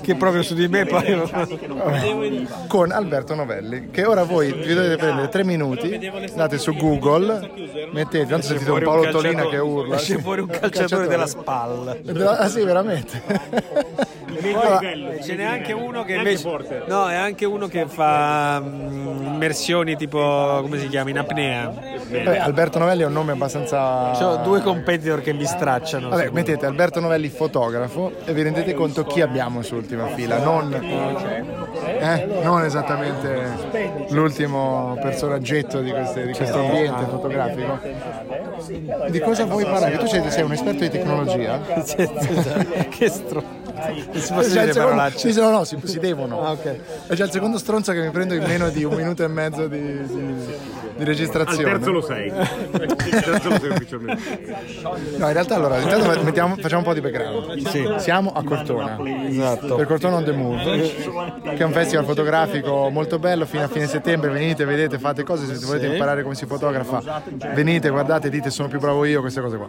Che 0.00 0.14
proprio 0.14 0.42
su 0.42 0.54
di 0.54 0.68
me 0.68 0.86
poi. 0.86 2.48
con 2.66 2.90
Alberto 2.92 3.34
Novelli. 3.34 3.90
Che 3.90 4.04
ora 4.04 4.24
voi 4.24 4.52
vi 4.52 4.72
dovete 4.74 4.96
prendere 4.96 5.28
tre 5.28 5.44
minuti, 5.44 5.94
andate 6.30 6.56
su 6.58 6.74
Google, 6.74 7.50
mettete, 7.92 8.26
tanto 8.26 8.46
sentite 8.46 8.70
un 8.70 8.82
Paolo 8.82 9.10
Tolina 9.10 9.46
che 9.48 9.58
urla. 9.58 9.96
Esce 9.96 10.18
fuori 10.18 10.40
un 10.40 10.48
calciatore 10.48 11.06
della 11.06 11.26
spalla. 11.26 11.94
Ah 12.38 12.48
sì, 12.48 12.62
veramente. 12.62 14.14
Allora, 14.26 14.80
Ce 15.22 15.34
n'è 15.34 15.44
anche 15.44 15.72
uno 15.72 16.04
che 16.04 16.14
invece. 16.14 16.84
No, 16.86 17.08
è 17.08 17.14
anche 17.14 17.44
uno 17.44 17.68
che 17.68 17.86
fa 17.86 18.60
mm, 18.60 19.26
immersioni 19.34 19.96
tipo. 19.96 20.58
come 20.62 20.78
si 20.78 20.88
chiama? 20.88 21.10
In 21.10 21.18
apnea. 21.18 21.72
vabbè, 21.72 22.38
Alberto 22.38 22.78
Novelli 22.78 23.02
è 23.02 23.06
un 23.06 23.12
nome 23.12 23.32
abbastanza... 23.32 24.10
Ho 24.26 24.36
due 24.42 24.60
competitor 24.60 25.20
che 25.20 25.32
mi 25.32 25.44
stracciano. 25.44 26.08
Vabbè, 26.08 26.30
mettete 26.30 26.66
Alberto 26.66 27.00
Novelli 27.00 27.28
fotografo 27.28 28.12
e 28.24 28.32
vi 28.32 28.42
rendete 28.42 28.74
conto 28.74 29.04
chi 29.04 29.20
abbiamo 29.20 29.62
sull'ultima 29.62 30.06
fila, 30.08 30.38
non, 30.38 30.72
eh, 30.72 32.40
non 32.42 32.64
esattamente 32.64 34.06
l'ultimo 34.10 34.98
personaggetto 35.00 35.80
di, 35.80 35.90
queste- 35.90 36.26
di 36.26 36.32
questo 36.32 36.58
ambiente 36.58 37.04
fotografico. 37.04 37.78
Di 39.08 39.20
cosa 39.20 39.44
vuoi 39.44 39.64
parlare? 39.64 39.98
Tu 39.98 40.06
sei, 40.06 40.30
sei 40.30 40.42
un 40.42 40.52
esperto 40.52 40.80
di 40.80 40.90
tecnologia? 40.90 41.60
che 42.90 43.08
stro. 43.08 43.55
Non 43.76 43.94
si 43.96 44.08
possono 44.32 44.40
dire 44.42 44.48
secondo- 44.72 44.72
parolacce. 44.72 45.32
sì, 45.32 45.38
no, 45.40 45.50
no, 45.50 45.64
si, 45.64 45.78
si 45.84 45.98
devono. 45.98 46.42
Ah, 46.44 46.52
ok. 46.52 46.76
È 47.08 47.14
già 47.14 47.24
il 47.24 47.30
secondo 47.30 47.58
stronzo 47.58 47.92
che 47.92 48.00
mi 48.00 48.10
prendo 48.10 48.34
in 48.34 48.42
meno 48.42 48.70
di 48.70 48.84
un 48.84 48.94
minuto 48.94 49.22
e 49.22 49.28
mezzo 49.28 49.66
di, 49.68 49.78
di- 50.06 50.54
di 50.96 51.04
registrazione. 51.04 52.02
sei. 52.02 52.30
Al 52.30 52.96
terzo 52.96 53.48
lo 53.48 53.58
sei 53.58 53.70
ufficialmente. 53.70 54.22
No, 55.16 55.26
in 55.26 55.32
realtà 55.32 55.54
allora, 55.54 55.78
intanto 55.78 56.22
mettiamo- 56.22 56.56
facciamo 56.56 56.78
un 56.78 56.84
po' 56.84 56.94
di 56.94 57.00
background. 57.00 57.96
Siamo 57.98 58.32
a 58.32 58.42
Cortona. 58.42 58.98
Esatto. 59.28 59.74
Per 59.76 59.86
Cortona 59.86 60.16
on 60.16 60.24
the 60.24 60.32
Move, 60.32 60.92
che 61.42 61.56
è 61.56 61.64
un 61.64 61.72
festival 61.72 62.04
fotografico 62.04 62.88
molto 62.90 63.18
bello 63.18 63.44
fino 63.46 63.64
a 63.64 63.68
fine 63.68 63.86
settembre. 63.86 64.30
Venite, 64.30 64.64
vedete, 64.64 64.98
fate 64.98 65.22
cose. 65.22 65.54
Se 65.54 65.64
volete 65.66 65.86
imparare 65.86 66.22
come 66.22 66.34
si 66.34 66.46
fotografa, 66.46 67.22
venite, 67.54 67.88
guardate, 67.90 68.28
dite 68.30 68.50
sono 68.50 68.68
più 68.68 68.78
bravo 68.78 69.04
io, 69.04 69.20
queste 69.20 69.40
cose 69.40 69.56
qua. 69.56 69.68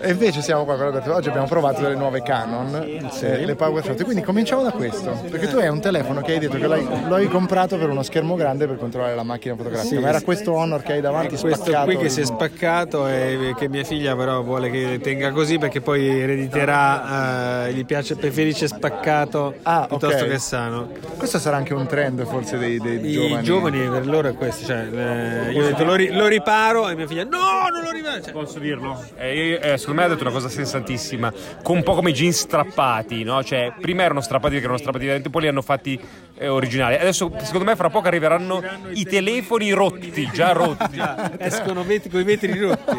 E 0.00 0.10
invece 0.10 0.42
siamo 0.42 0.64
qua 0.64 0.76
con 0.76 0.86
Alberto. 0.86 1.14
Oggi 1.14 1.28
abbiamo 1.28 1.46
provato 1.46 1.80
delle 1.82 1.94
nuove 1.94 2.22
Canon, 2.22 2.74
eh, 3.20 3.44
le 3.44 3.54
Power 3.54 3.84
Shot. 3.84 4.02
Quindi 4.04 4.22
cominciamo 4.22 4.62
da 4.62 4.70
questo. 4.70 5.10
Perché 5.30 5.48
tu 5.48 5.56
hai 5.56 5.68
un 5.68 5.80
telefono 5.80 6.20
che 6.22 6.32
hai 6.32 6.38
detto 6.38 6.56
che 6.56 6.66
l'hai, 6.66 6.86
lo 7.06 7.14
hai 7.14 7.28
comprato 7.28 7.76
per 7.76 7.88
uno 7.90 8.02
schermo 8.02 8.34
grande 8.34 8.66
per 8.66 8.78
controllare 8.78 9.14
la 9.18 9.24
macchina 9.24 9.56
fotografica. 9.56 10.00
Ma 10.00 10.08
era 10.08 10.20
questo 10.22 10.52
Honor 10.52 10.82
che 10.82 10.92
hai 10.92 11.00
davanti 11.00 11.36
Questo 11.36 11.48
spaccato. 11.64 11.84
qui 11.86 11.96
che 11.96 12.08
si 12.08 12.20
è 12.20 12.24
spaccato 12.24 13.06
e 13.08 13.54
che 13.56 13.68
mia 13.68 13.84
figlia 13.84 14.14
però 14.16 14.42
vuole 14.42 14.70
che 14.70 14.98
tenga 15.02 15.30
così 15.32 15.58
perché 15.58 15.80
poi 15.80 16.06
erediterà, 16.08 17.66
eh, 17.66 17.72
gli 17.74 17.84
piace, 17.84 18.16
preferisce 18.16 18.66
spaccato 18.68 19.54
Ah, 19.62 19.86
piuttosto 19.88 20.24
ok. 20.24 20.28
che 20.30 20.38
sano. 20.38 20.88
Questo 21.16 21.38
sarà 21.38 21.56
anche 21.56 21.74
un 21.74 21.86
trend 21.86 22.24
forse 22.26 22.58
dei, 22.58 22.78
dei 22.78 23.04
I 23.04 23.12
giovani. 23.12 23.42
giovani. 23.44 23.88
per 23.88 24.06
loro 24.06 24.28
è 24.28 24.34
questo, 24.34 24.66
cioè, 24.66 24.86
eh, 24.92 25.52
io 25.52 25.62
ho 25.64 25.66
detto 25.66 25.84
lo, 25.84 25.94
ri- 25.94 26.12
lo 26.12 26.26
riparo 26.26 26.88
e 26.88 26.94
mia 26.94 27.06
figlia 27.06 27.24
no, 27.24 27.68
non 27.72 27.82
lo 27.82 27.90
riparo. 27.90 28.22
Cioè, 28.22 28.32
Posso 28.32 28.58
dirlo? 28.58 29.02
Eh, 29.16 29.46
io- 29.48 29.60
eh, 29.60 29.78
secondo 29.78 30.00
me 30.00 30.06
ha 30.06 30.10
detto 30.10 30.22
una 30.22 30.32
cosa 30.32 30.48
sensatissima, 30.48 31.32
con 31.62 31.76
un 31.76 31.82
po' 31.82 31.94
come 31.94 32.10
i 32.10 32.12
jeans 32.12 32.38
strappati, 32.38 33.22
no? 33.24 33.42
Cioè, 33.42 33.72
prima 33.80 34.02
erano 34.02 34.20
strappati 34.20 34.52
perché 34.52 34.64
erano 34.64 34.78
strappati 34.78 35.04
veramente, 35.04 35.30
poi 35.30 35.42
li 35.42 35.48
hanno 35.48 35.62
fatti 35.62 35.98
eh, 36.38 36.48
originali. 36.48 36.94
Adesso, 36.96 37.30
secondo 37.42 37.64
me, 37.64 37.76
fra 37.76 37.90
poco 37.90 38.08
arriveranno 38.08 38.62
i 38.92 39.04
telefoni 39.04 39.70
rotti, 39.72 40.28
già 40.32 40.52
rotti. 40.52 41.00
escono 41.38 41.82
vet- 41.84 42.10
con 42.10 42.20
i 42.20 42.24
vetri 42.24 42.58
rotti. 42.58 42.96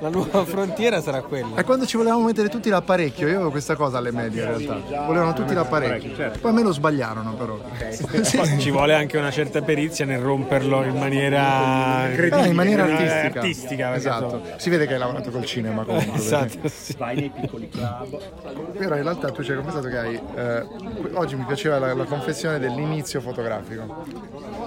La 0.00 0.08
nuova 0.08 0.44
frontiera 0.44 1.00
sarà 1.00 1.22
quella. 1.22 1.56
E 1.56 1.64
quando 1.64 1.86
ci 1.86 1.96
volevamo 1.96 2.24
mettere 2.24 2.48
tutti 2.48 2.68
l'apparecchio, 2.68 3.26
io 3.28 3.34
avevo 3.36 3.50
questa 3.50 3.74
cosa 3.76 3.98
alle 3.98 4.10
medie 4.12 4.42
in 4.42 4.48
realtà. 4.58 5.02
Volevano 5.04 5.32
tutti 5.32 5.54
l'apparecchio. 5.54 6.30
Poi 6.40 6.50
a 6.50 6.54
me 6.54 6.62
lo 6.62 6.72
sbagliarono 6.72 7.34
però. 7.34 7.58
Sì. 8.22 8.40
Ci 8.58 8.70
vuole 8.70 8.94
anche 8.94 9.16
una 9.18 9.30
certa 9.30 9.62
perizia 9.62 10.04
nel 10.04 10.20
romperlo 10.20 10.82
in 10.84 10.96
maniera 10.96 11.40
Ah, 11.42 12.08
in 12.46 12.54
maniera 12.54 12.86
eh, 12.86 12.92
artistica. 12.92 13.40
artistica, 13.40 13.94
esatto. 13.94 14.42
Si 14.56 14.70
vede 14.70 14.86
che 14.86 14.94
hai 14.94 14.98
lavorato 14.98 15.30
col 15.30 15.44
cinema 15.44 15.84
comunque. 15.84 16.18
Esatto, 16.18 16.68
sì. 16.68 16.94
Però 16.96 18.96
in 18.96 19.02
realtà 19.02 19.30
tu 19.30 19.42
ci 19.42 19.50
hai 19.50 19.56
confessato 19.56 19.88
che 19.88 19.98
hai. 19.98 20.20
eh, 20.34 20.66
oggi 21.14 21.36
mi 21.36 21.44
piaceva 21.44 21.78
la, 21.78 21.94
la 21.94 22.04
confessione 22.04 22.58
dell'inizio 22.82 23.20
fotografico. 23.20 23.84
Con 23.86 24.06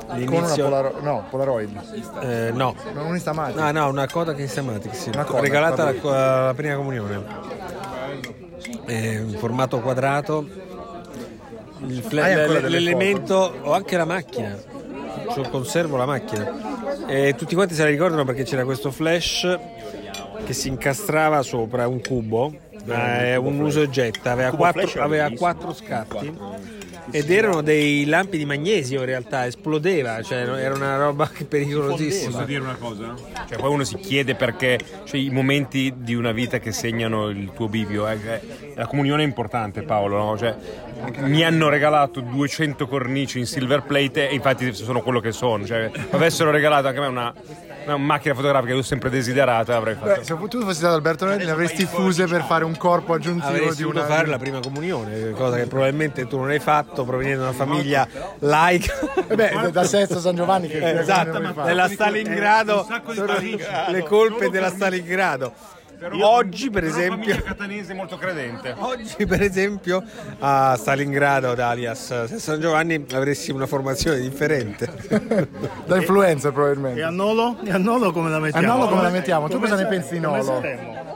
una 0.07 0.15
L'inizio- 0.15 0.63
Polaro- 0.65 1.00
no, 1.01 1.25
Polaroid. 1.29 1.81
Eh, 2.22 2.51
no. 2.53 2.75
Non 2.93 3.07
un 3.07 3.15
Instamatic. 3.15 3.60
Ah 3.60 3.72
no, 3.72 3.89
una 3.89 4.07
coda 4.07 4.34
che 4.34 4.50
Matic, 4.62 4.95
sì. 4.95 5.10
Una 5.13 5.24
Kodak, 5.24 5.43
regalata 5.43 5.84
alla, 5.84 6.53
prima 6.55 6.75
comunione. 6.75 7.24
Eh, 8.86 9.13
in 9.15 9.36
formato 9.38 9.79
quadrato. 9.81 10.48
Hai 11.81 12.34
ancora 12.34 12.60
delle 12.62 12.79
l'elemento, 12.79 13.53
ho 13.62 13.74
anche 13.74 13.98
la 13.98 14.05
macchina. 14.05 14.57
Cioè, 15.34 15.50
conservo 15.50 15.98
la 15.98 16.05
macchina. 16.05 17.05
E 17.07 17.36
tutti 17.36 17.53
quanti 17.53 17.74
se 17.75 17.84
la 17.84 17.89
ricordano 17.89 18.24
perché 18.24 18.43
c'era 18.43 18.63
questo 18.63 18.91
flash 18.91 19.60
che 20.45 20.53
si 20.53 20.69
incastrava 20.69 21.41
sopra 21.41 21.88
un 21.88 22.01
cubo. 22.01 22.53
eh, 22.88 23.36
un 23.36 23.60
uso 23.60 23.81
e 23.81 23.89
getta, 23.89 24.31
aveva 24.31 24.51
quattro, 24.51 25.01
aveva 25.01 25.29
quattro 25.31 25.74
scatti 25.74 26.34
ed 27.12 27.29
erano 27.29 27.62
dei 27.62 28.05
lampi 28.05 28.38
di 28.38 28.45
magnesio 28.45 29.00
in 29.00 29.05
realtà, 29.05 29.45
esplodeva, 29.45 30.21
cioè 30.21 30.39
era 30.39 30.74
una 30.74 30.97
roba 30.97 31.29
pericolosissima. 31.47 32.31
Posso 32.31 32.45
dire 32.45 32.62
una 32.62 32.75
cosa? 32.75 33.13
Cioè, 33.47 33.57
poi 33.57 33.69
uno 33.69 33.83
si 33.83 33.97
chiede 33.97 34.35
perché 34.35 34.79
cioè, 35.03 35.19
i 35.19 35.29
momenti 35.29 35.93
di 35.97 36.15
una 36.15 36.31
vita 36.31 36.59
che 36.59 36.71
segnano 36.71 37.29
il 37.29 37.51
tuo 37.53 37.67
bivio. 37.67 38.07
eh, 38.07 38.17
eh, 38.24 38.74
la 38.75 38.88
comunione 38.88 39.24
è 39.24 39.25
importante, 39.25 39.83
Paolo. 39.83 40.17
no? 40.17 40.38
Cioè, 40.38 40.55
mi 41.21 41.43
hanno 41.43 41.69
regalato 41.69 42.21
200 42.21 42.88
cornici 42.88 43.39
in 43.39 43.45
silver 43.45 43.83
plate 43.83 44.29
e 44.29 44.35
infatti 44.35 44.74
sono 44.74 45.01
quello 45.01 45.19
che 45.19 45.31
sono. 45.31 45.65
Cioè, 45.65 45.89
avessero 46.12 46.51
regalato 46.51 46.88
anche 46.88 47.00
a 47.00 47.01
me 47.01 47.07
una, 47.07 47.33
una 47.86 47.98
macchina 47.98 48.34
fotografica 48.34 48.74
che 48.74 48.80
ho 48.80 48.84
sempre 48.84 49.10
desiderato, 49.10 49.74
avrei 49.74 49.96
fatto. 49.96 50.20
Beh, 50.20 50.24
se 50.24 50.36
tu 50.48 50.62
fossi 50.62 50.75
stato 50.80 50.96
Alberto 50.96 51.25
Nelli 51.25 51.46
ne 51.46 51.51
avresti 51.51 51.86
fuse 51.86 52.25
per 52.25 52.44
fare 52.44 52.63
un 52.63 52.75
corpo 52.77 53.13
aggiuntivo 53.13 53.48
Avresti 53.48 53.75
di 53.77 53.84
una. 53.84 54.06
fare 54.06 54.27
la 54.27 54.38
prima 54.38 54.60
comunione, 54.60 55.32
cosa 55.32 55.58
che 55.58 55.68
probabilmente 55.68 56.27
tu 56.27 56.38
non 56.38 56.50
hai 56.50 56.60
fatto 56.60 57.04
provenendo 57.06 57.42
da 57.44 57.50
una 57.50 57.58
famiglia 57.58 58.08
laica. 58.39 58.94
Eh 59.27 59.36
beh, 59.36 59.70
da- 59.72 59.84
Sesto 59.84 60.20
San 60.20 60.36
Giovanni 60.36 60.68
che 60.68 60.77
Eh, 60.80 61.00
esatto, 61.00 61.39
della 61.63 61.88
Stalingrado, 61.88 62.88
sono 63.13 63.34
le 63.89 64.04
colpe 64.04 64.50
della 64.50 64.70
Stalingrado. 64.70 65.54
Oggi, 66.22 66.70
per 66.70 66.84
esempio, 66.84 67.42
catanese 67.42 67.94
molto 67.94 68.18
credente. 68.18 68.75
oggi, 68.78 69.25
per 69.25 69.42
esempio, 69.42 70.04
a 70.40 70.75
Stalingrado, 70.78 71.52
ad 71.52 71.60
alias 71.60 72.25
San 72.36 72.60
Giovanni, 72.60 73.06
avresti 73.14 73.52
una 73.52 73.66
formazione 73.66 74.20
differente. 74.20 74.90
Da 75.86 75.98
influencer 75.98 76.52
probabilmente. 76.52 77.00
E 77.00 77.04
a 77.04 77.10
Nolo? 77.10 77.58
E 77.64 77.72
a 77.72 77.78
Nolo 77.78 78.12
come 78.12 78.30
la 78.30 78.38
A 78.38 78.40
mettiamo? 78.40 78.68
Nolo 78.68 78.88
come 78.88 79.02
la 79.02 79.10
mettiamo? 79.10 79.48
Tu 79.48 79.60
cosa 79.60 79.75
ne 79.75 79.86
pensi 79.88 80.20
di 80.20 80.25
come 80.25 80.42
Nolo? 80.42 80.62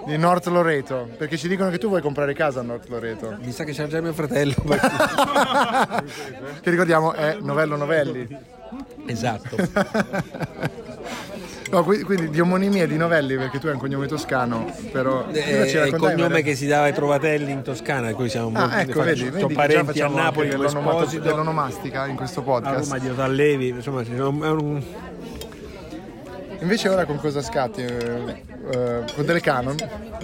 Di 0.05 0.17
North 0.17 0.47
Loreto? 0.47 1.09
Perché 1.17 1.37
ci 1.37 1.47
dicono 1.47 1.69
che 1.69 1.77
tu 1.77 1.87
vuoi 1.87 2.01
comprare 2.01 2.33
casa 2.33 2.61
a 2.61 2.63
North 2.63 2.87
Loreto. 2.89 3.37
Mi 3.41 3.51
sa 3.51 3.63
che 3.63 3.73
c'è 3.73 3.87
già 3.87 4.01
mio 4.01 4.13
fratello. 4.13 4.55
che 6.61 6.69
ricordiamo 6.69 7.13
è 7.13 7.37
Novello 7.41 7.75
Novelli. 7.75 8.27
esatto. 9.05 9.55
No, 11.71 11.83
qui- 11.83 12.01
quindi 12.01 12.29
di 12.29 12.39
omonimia 12.39 12.83
e 12.83 12.87
di 12.87 12.97
novelli 12.97 13.35
perché 13.35 13.59
tu 13.59 13.67
hai 13.67 13.73
un 13.73 13.79
cognome 13.79 14.07
toscano, 14.07 14.73
però 14.91 15.27
Eh, 15.31 15.39
il 15.39 15.73
raccontavi 15.75 15.97
cognome 16.15 16.41
che 16.41 16.55
si 16.55 16.65
dava 16.65 16.85
ai 16.85 16.93
trovatelli 16.93 17.51
in 17.51 17.61
Toscana, 17.61 18.11
cui 18.13 18.27
siamo 18.27 18.49
Ah, 18.53 18.61
molto 18.61 18.75
ecco, 18.77 19.03
vedi, 19.03 19.29
vedi 19.29 19.53
parenti 19.53 20.01
a 20.01 20.07
Napoli 20.07 20.49
dell'onomastica 20.49 22.07
in 22.07 22.15
questo 22.15 22.39
a 22.39 22.43
podcast. 22.43 22.89
Roma 22.89 22.97
di 22.97 23.09
Otallevi, 23.09 23.67
insomma, 23.69 24.01
è 24.01 24.19
un 24.19 24.83
Invece 26.61 26.89
ora 26.89 27.05
con 27.05 27.17
cosa 27.19 27.41
scatti? 27.41 27.81
Eh, 27.81 28.43
eh, 28.71 29.03
con 29.15 29.25
delle 29.25 29.39
Canon? 29.39 29.75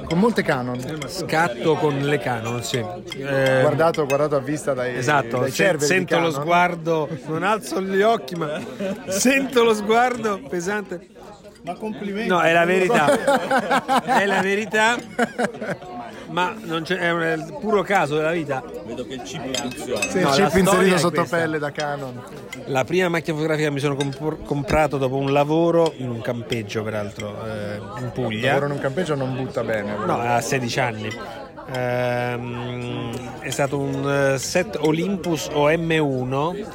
Con 0.05 0.19
molte 0.19 0.43
Canon. 0.43 0.79
scatto 1.07 1.75
con 1.75 1.97
le 1.99 2.17
Canon, 2.19 2.61
sì. 2.63 2.77
Eh, 2.77 3.59
Guardato, 3.61 4.05
guardato 4.05 4.35
a 4.35 4.39
vista 4.39 4.73
dai, 4.73 4.95
Esatto, 4.97 5.39
dai 5.39 5.51
se- 5.51 5.75
sento 5.79 6.19
lo 6.19 6.31
sguardo, 6.31 7.07
non 7.27 7.43
alzo 7.43 7.81
gli 7.81 8.01
occhi, 8.01 8.35
ma 8.35 8.59
sento 9.07 9.63
lo 9.63 9.73
sguardo 9.73 10.41
pesante. 10.49 11.07
Ma 11.63 11.73
complimenti. 11.73 12.27
No, 12.29 12.41
è 12.41 12.53
la 12.53 12.65
verità. 12.65 14.03
è 14.19 14.25
la 14.25 14.41
verità, 14.41 14.97
ma 16.29 16.53
non 16.63 16.83
c'è, 16.83 16.97
è 16.97 17.11
un 17.11 17.21
è 17.21 17.33
il 17.33 17.57
puro 17.59 17.81
caso 17.83 18.15
della 18.15 18.31
vita. 18.31 18.63
Sì, 19.23 19.37
No, 19.37 20.29
il 20.29 20.33
chip 20.33 20.55
inserito 20.55 20.97
sotto 20.97 21.25
pelle 21.25 21.59
da 21.59 21.71
Canon. 21.71 22.21
La 22.65 22.83
prima 22.83 23.09
macchina 23.09 23.35
fotografica 23.35 23.67
che 23.67 23.73
mi 23.73 23.79
sono 23.79 23.95
compor- 23.95 24.43
comprato 24.43 24.97
dopo 24.97 25.15
un 25.15 25.31
lavoro 25.31 25.93
in 25.97 26.09
un 26.09 26.21
campeggio, 26.21 26.83
peraltro, 26.83 27.35
eh, 27.45 27.75
in 27.99 28.11
Puglia. 28.13 28.47
Lavoro 28.47 28.65
in 28.67 28.71
un 28.71 28.79
campeggio 28.79 29.15
non 29.15 29.35
butta 29.35 29.63
bene. 29.63 29.93
però. 29.93 30.05
No, 30.05 30.19
a 30.19 30.41
16 30.41 30.79
anni. 30.79 31.09
Ehm, 31.67 33.39
è 33.39 33.49
stato 33.49 33.79
un 33.79 34.33
eh, 34.33 34.37
set 34.37 34.77
Olympus 34.81 35.47
OM1 35.47 36.65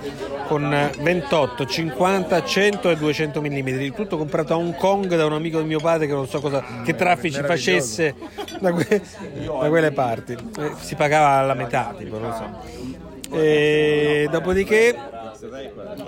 con 0.49 0.75
eh, 0.75 0.91
28, 1.01 1.65
50, 1.65 2.43
100 2.45 2.91
e 2.91 2.97
200 2.97 3.41
mm. 3.41 3.69
Il 3.69 3.93
tutto 3.95 4.17
comprato 4.17 4.53
a 4.53 4.57
Hong 4.57 4.75
Kong 4.75 5.15
da 5.15 5.27
un 5.27 5.33
amico 5.35 5.61
di 5.61 5.67
mio 5.67 5.79
padre 5.79 6.07
che 6.09 6.13
non 6.13 6.27
so 6.27 6.41
cosa, 6.41 6.65
che 6.85 6.97
traffici 6.97 7.41
facesse 7.41 8.15
da, 8.59 8.73
que- 8.73 9.01
da 9.45 9.69
quelle 9.69 9.93
parti. 9.93 10.33
Eh, 10.33 10.73
Si 10.81 10.97
pagava 10.97 11.39
alla 11.39 11.55
metà, 11.55 11.95
tipo, 11.97 12.19
non 12.19 12.33
so. 12.33 13.37
E 13.37 14.29
dopodiché, 14.29 14.97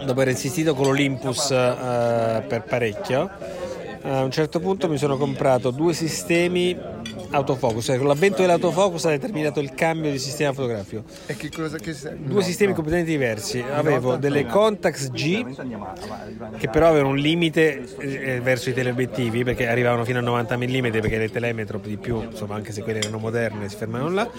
dopo 0.01 0.11
aver 0.11 0.29
insistito 0.29 0.75
con 0.75 0.87
l'Olympus 0.87 1.53
eh, 1.53 2.43
per 2.49 2.65
parecchio, 2.69 3.31
a 4.03 4.23
un 4.25 4.33
certo 4.33 4.59
punto 4.59 4.89
mi 4.89 4.99
sono 4.99 5.17
comprato 5.17 5.71
due 5.71 5.93
sistemi 5.95 6.77
autofocus. 7.31 7.85
Cioè, 7.85 7.99
con 7.99 8.07
l'avvento 8.07 8.43
dell'autofocus 8.43 9.05
ha 9.07 9.11
determinato 9.11 9.61
il 9.61 9.75
cambio 9.75 10.11
di 10.11 10.19
sistema 10.19 10.53
fotografico. 10.53 11.05
E 11.27 11.37
che 11.37 11.51
cosa 11.51 11.79
che 11.79 11.93
se- 11.93 12.17
Due 12.17 12.35
no, 12.35 12.41
sistemi 12.41 12.71
no. 12.71 12.77
completamente 12.77 13.11
diversi. 13.11 13.61
Avevo 13.61 14.17
delle 14.17 14.47
Contax 14.47 15.11
G 15.11 15.45
che 16.59 16.69
però 16.69 16.89
avevano 16.89 17.11
un 17.11 17.19
limite 17.19 17.85
eh, 17.99 18.41
verso 18.41 18.71
i 18.71 18.75
teleobiettivi 18.75 19.45
perché 19.45 19.69
arrivavano 19.69 20.05
fino 20.05 20.19
a 20.19 20.23
90 20.23 20.57
mm 20.57 20.91
perché 20.91 21.19
le 21.19 21.31
telemetro 21.31 21.79
di 21.79 21.97
più, 21.97 22.23
insomma, 22.23 22.55
anche 22.55 22.73
se 22.73 22.83
quelle 22.83 22.99
erano 22.99 23.19
moderne, 23.19 23.69
si 23.69 23.77
fermavano 23.77 24.11
là. 24.11 24.31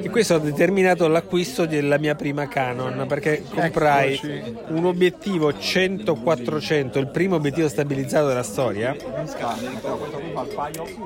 E 0.00 0.08
questo 0.10 0.34
ha 0.34 0.38
determinato 0.38 1.08
l'acquisto 1.08 1.66
della 1.66 1.98
mia 1.98 2.14
prima 2.14 2.48
Canon 2.48 3.04
perché 3.08 3.42
comprai 3.48 4.20
un 4.68 4.84
obiettivo 4.84 5.50
100-400, 5.50 6.98
il 6.98 7.08
primo 7.08 7.36
obiettivo 7.36 7.68
stabilizzato 7.68 8.28
della 8.28 8.42
storia 8.42 8.96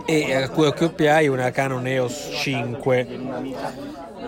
e 0.07 0.35
a 0.35 0.49
cui 0.49 0.67
accoppiai 0.91 1.29
una 1.29 1.51
Canon 1.51 1.87
EOS 1.87 2.31
5 2.35 3.07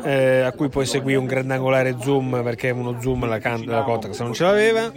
eh, 0.05 0.41
a 0.41 0.53
cui 0.53 0.69
poi 0.69 0.87
seguì 0.87 1.15
un 1.15 1.27
grandangolare 1.27 1.97
zoom 2.01 2.41
perché 2.43 2.71
uno 2.71 3.01
zoom 3.01 3.27
la, 3.27 3.39
can- 3.39 3.65
la 3.67 3.83
Contax 3.83 4.21
non 4.21 4.33
ce 4.33 4.45
l'aveva. 4.45 4.91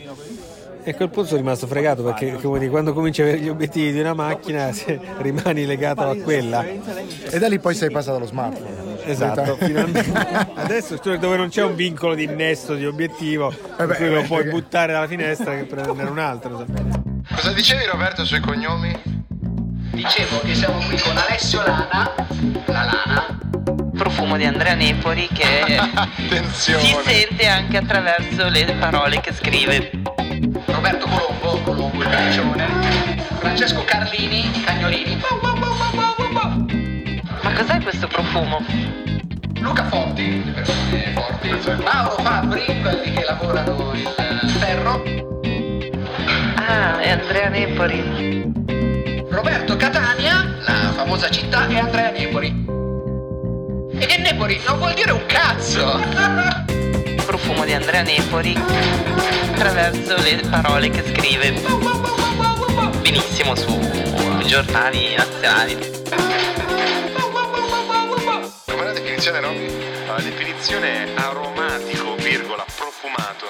E 0.88 0.92
a 0.92 0.94
quel 0.94 1.10
punto 1.10 1.30
sono 1.30 1.40
rimasto 1.42 1.66
fregato 1.66 2.04
perché 2.04 2.34
come 2.34 2.60
dire, 2.60 2.70
quando 2.70 2.94
cominci 2.94 3.22
a 3.22 3.24
avere 3.26 3.40
gli 3.40 3.50
obiettivi 3.50 3.92
di 3.92 4.00
una 4.00 4.14
macchina 4.14 4.70
se 4.74 5.00
rimani 5.18 5.66
legato 5.66 6.02
a 6.02 6.16
quella. 6.16 6.64
E 6.64 7.40
da 7.40 7.48
lì 7.48 7.58
poi 7.58 7.74
sei 7.74 7.90
passato 7.90 8.18
allo 8.18 8.28
smartphone. 8.28 9.04
esatto 9.06 9.56
finalmente. 9.56 10.12
Adesso 10.54 11.00
dove 11.20 11.38
non 11.38 11.50
c'è 11.50 11.64
un 11.64 11.74
vincolo 11.76 12.14
di 12.14 12.26
innesto 12.26 12.76
di 12.76 12.86
obiettivo 12.86 13.52
per 13.76 13.88
beh, 13.88 13.96
cui 13.96 14.10
lo 14.10 14.20
eh, 14.20 14.24
puoi 14.26 14.44
perché- 14.44 14.50
buttare 14.60 14.94
dalla 14.94 15.08
finestra 15.08 15.56
che 15.56 15.64
prendere 15.64 16.10
un 16.10 16.20
altro 16.20 16.64
Cosa 17.34 17.52
dicevi 17.52 17.86
Roberto 17.86 18.24
sui 18.24 18.40
cognomi? 18.40 19.15
Dicevo 19.96 20.42
che 20.42 20.54
siamo 20.54 20.78
qui 20.80 20.98
con 20.98 21.16
Alessio 21.16 21.64
Lana, 21.66 22.14
la 22.66 22.84
Lana, 22.84 23.40
profumo 23.98 24.36
di 24.36 24.44
Andrea 24.44 24.74
Nepoli 24.74 25.30
che 25.32 25.64
si 26.52 26.74
sente 27.06 27.48
anche 27.48 27.78
attraverso 27.78 28.50
le 28.50 28.76
parole 28.78 29.22
che 29.22 29.34
scrive. 29.34 29.92
Roberto 30.66 31.08
Colombo, 31.08 31.62
Colombo 31.64 32.04
il 32.04 32.10
caccione, 32.10 32.68
Francesco 33.40 33.86
Carlini, 33.86 34.58
i 34.58 34.62
cagnolini, 34.66 35.18
Ma 37.42 37.54
cos'è 37.54 37.82
questo 37.82 38.08
profumo? 38.08 38.66
Luca 39.60 39.86
Forti, 39.86 40.44
le 40.44 40.52
persone 40.52 41.14
forti, 41.14 41.50
Mauro 41.82 42.18
Fabri, 42.22 42.66
quelli 42.82 43.14
che 43.14 43.24
lavorano 43.24 43.94
il 43.94 44.50
ferro, 44.60 45.04
Ah, 46.58 47.00
è 47.00 47.12
Andrea 47.12 47.48
Nepoli. 47.48 48.45
Famosa 51.06 51.30
città, 51.30 51.68
e 51.68 51.78
Andrea 51.78 52.10
Nepoli. 52.10 52.48
E 52.48 54.18
Nepoli 54.18 54.60
non 54.66 54.80
vuol 54.80 54.94
dire 54.96 55.12
un 55.12 55.24
cazzo! 55.28 56.02
Profumo 57.24 57.64
di 57.64 57.74
Andrea 57.74 58.02
Nepoli 58.02 58.60
attraverso 59.52 60.16
le 60.24 60.42
parole 60.50 60.90
che 60.90 61.04
scrive. 61.06 61.52
Benissimo 63.02 63.54
su 63.54 63.80
giornali 64.48 65.14
nazionali. 65.16 65.78
Com'è 68.66 68.84
la 68.84 68.94
definizione 68.94 69.40
Robby? 69.42 69.68
La 70.08 70.22
definizione 70.22 71.06
è 71.06 71.12
aromatico, 71.18 72.16
virgola, 72.16 72.66
profumato. 72.76 73.46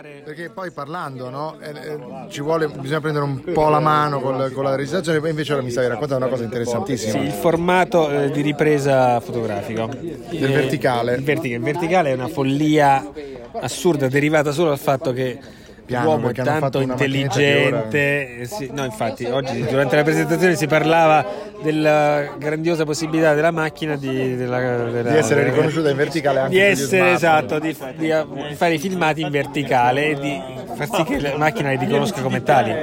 Nepoli. 0.00 0.22
Perché 0.24 0.50
poi 0.50 0.70
parlando, 0.70 1.30
no? 1.30 1.56
eh, 1.60 1.70
eh, 1.70 1.98
ci 2.30 2.40
vuole, 2.40 2.68
bisogna 2.68 3.00
prendere 3.00 3.24
un 3.24 3.42
po' 3.52 3.68
la 3.68 3.80
mano 3.80 4.20
col- 4.20 4.50
con 4.52 4.64
la 4.64 4.74
registrazione, 4.74 5.20
poi 5.20 5.30
invece 5.30 5.52
ora 5.54 5.62
mi 5.62 5.70
stavi 5.70 5.86
raccontando 5.88 6.24
una 6.24 6.32
cosa 6.32 6.44
interessantissima. 6.44 7.12
Sì, 7.12 7.18
il 7.26 7.32
formato 7.32 8.10
eh, 8.10 8.30
di 8.30 8.40
ripresa 8.42 9.20
fotografica. 9.20 9.86
Del 9.86 10.52
verticale. 10.52 11.14
Il, 11.14 11.22
vertica- 11.22 11.54
il 11.56 11.62
verticale 11.62 12.10
è 12.10 12.14
una 12.14 12.28
follia 12.28 13.10
assurda 13.52 14.08
derivata 14.08 14.52
solo 14.52 14.68
dal 14.70 14.78
fatto 14.78 15.12
che 15.12 15.38
Piano, 15.86 16.12
hanno 16.14 16.32
tanto 16.32 16.80
intelligente. 16.80 18.38
eh, 18.40 18.44
sì, 18.46 18.68
no, 18.72 18.84
infatti, 18.84 19.24
oggi 19.26 19.64
durante 19.64 19.96
la 19.96 20.02
presentazione 20.02 20.56
si 20.56 20.66
parlava 20.66 21.24
della 21.62 22.34
grandiosa 22.38 22.84
possibilità 22.84 23.34
della 23.34 23.50
macchina 23.50 23.96
di, 23.96 24.36
della- 24.36 24.76
della- 24.90 25.10
Di 25.10 25.16
essere 25.16 25.44
riconosciuta 25.44 25.88
in 25.90 25.96
verticale 25.96 26.40
anche 26.40 26.50
di 26.50 26.60
essere 26.60 27.12
esatto, 27.12 27.58
di, 27.58 27.74
di- 27.96 28.12
di 28.48 28.54
fare 28.54 28.74
i 28.74 28.78
filmati 28.78 29.22
in 29.22 29.30
verticale 29.30 30.08
e 30.10 30.14
di 30.18 30.42
far 30.74 30.88
sì 30.92 31.04
che 31.04 31.20
la 31.20 31.36
macchina 31.36 31.70
li 31.70 31.76
riconosca 31.78 32.20
come 32.20 32.42
tali. 32.42 32.74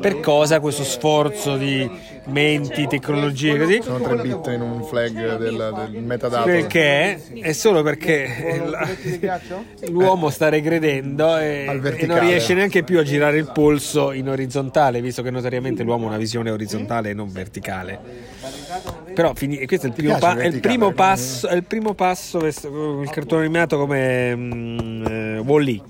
Per 0.00 0.20
cosa 0.20 0.60
questo 0.60 0.84
sforzo 0.84 1.56
di 1.56 1.88
menti, 2.26 2.86
tecnologie 2.86 3.58
così? 3.58 3.80
Sono 3.82 4.00
3 4.00 4.16
bit 4.16 4.46
in 4.48 4.60
un 4.60 4.84
flag 4.84 5.36
del, 5.38 5.88
del 5.90 6.02
metadato. 6.02 6.44
Perché 6.44 7.20
è 7.40 7.52
solo 7.52 7.82
perché 7.82 8.62
la- 8.64 8.88
l'uomo 9.88 10.30
sta 10.30 10.48
regredendo 10.48 11.36
e, 11.38 11.80
e 11.96 12.06
non 12.06 12.20
riesce 12.20 12.54
neanche 12.54 12.82
più 12.84 12.98
a 12.98 13.02
girare 13.02 13.38
il 13.38 13.50
polso 13.52 14.12
in 14.12 14.28
orizzontale, 14.28 15.00
visto 15.00 15.22
che 15.22 15.30
notoriamente 15.30 15.82
l'uomo 15.82 16.04
ha 16.04 16.08
una 16.08 16.16
visione 16.18 16.50
orizzontale 16.50 17.10
e 17.10 17.14
non 17.14 17.30
verticale. 17.32 17.98
Però 19.14 19.32
fini- 19.34 19.58
e 19.58 19.66
questo 19.66 19.86
è 19.86 19.88
il 19.88 19.94
primo, 19.96 20.16
pa- 20.18 20.36
è 20.36 20.46
il 20.46 20.60
primo 20.60 20.92
passo, 20.92 21.48
è 21.48 21.54
il 21.54 21.64
primo 21.64 21.94
passo 21.94 22.38
il 22.44 23.10
cartone 23.10 23.44
animato 23.44 23.78
come 23.78 24.30
eh, 24.30 25.38
Wall-E. 25.38 25.80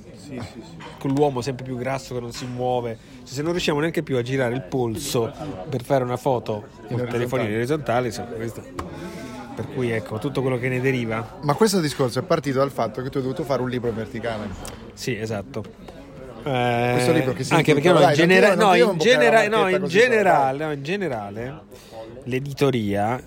Con 0.98 1.12
l'uomo 1.12 1.40
sempre 1.42 1.64
più 1.64 1.76
grasso 1.76 2.14
che 2.14 2.20
non 2.20 2.32
si 2.32 2.44
muove, 2.44 2.98
Cioè, 3.24 3.34
se 3.34 3.42
non 3.42 3.52
riusciamo 3.52 3.78
neanche 3.78 4.02
più 4.02 4.16
a 4.16 4.22
girare 4.22 4.54
il 4.54 4.62
polso 4.62 5.32
per 5.68 5.82
fare 5.82 6.02
una 6.02 6.16
foto 6.16 6.64
con 6.88 6.98
il 7.00 7.06
telefonino 7.06 7.48
in 7.50 7.54
orizzontale, 7.56 8.08
insomma, 8.08 8.30
questo- 8.30 8.62
per 9.54 9.68
cui 9.74 9.90
ecco 9.90 10.18
tutto 10.18 10.40
quello 10.40 10.58
che 10.58 10.68
ne 10.68 10.80
deriva. 10.80 11.38
Ma 11.42 11.54
questo 11.54 11.80
discorso 11.80 12.18
è 12.18 12.22
partito 12.22 12.58
dal 12.58 12.70
fatto 12.70 13.02
che 13.02 13.10
tu 13.10 13.18
hai 13.18 13.22
dovuto 13.24 13.44
fare 13.44 13.62
un 13.62 13.68
libro 13.68 13.88
in 13.90 13.96
verticale. 13.96 14.48
Sì, 14.94 15.16
esatto. 15.16 15.62
Eh, 16.44 16.90
Questo 16.94 17.12
libro 17.12 17.32
che 17.32 17.44
si 17.44 17.52
anche 17.54 17.74
perché 17.74 17.92
no, 17.92 18.00
in, 18.00 18.12
genera- 18.14 18.54
no, 18.54 18.74
in 18.74 18.96
genera- 18.98 19.48
no, 19.48 19.68
in 19.68 19.84
generale, 19.86 20.64
no, 20.64 20.72
in 20.72 20.82
generale 20.82 21.60
l'editoria 22.24 23.18
eh, 23.18 23.22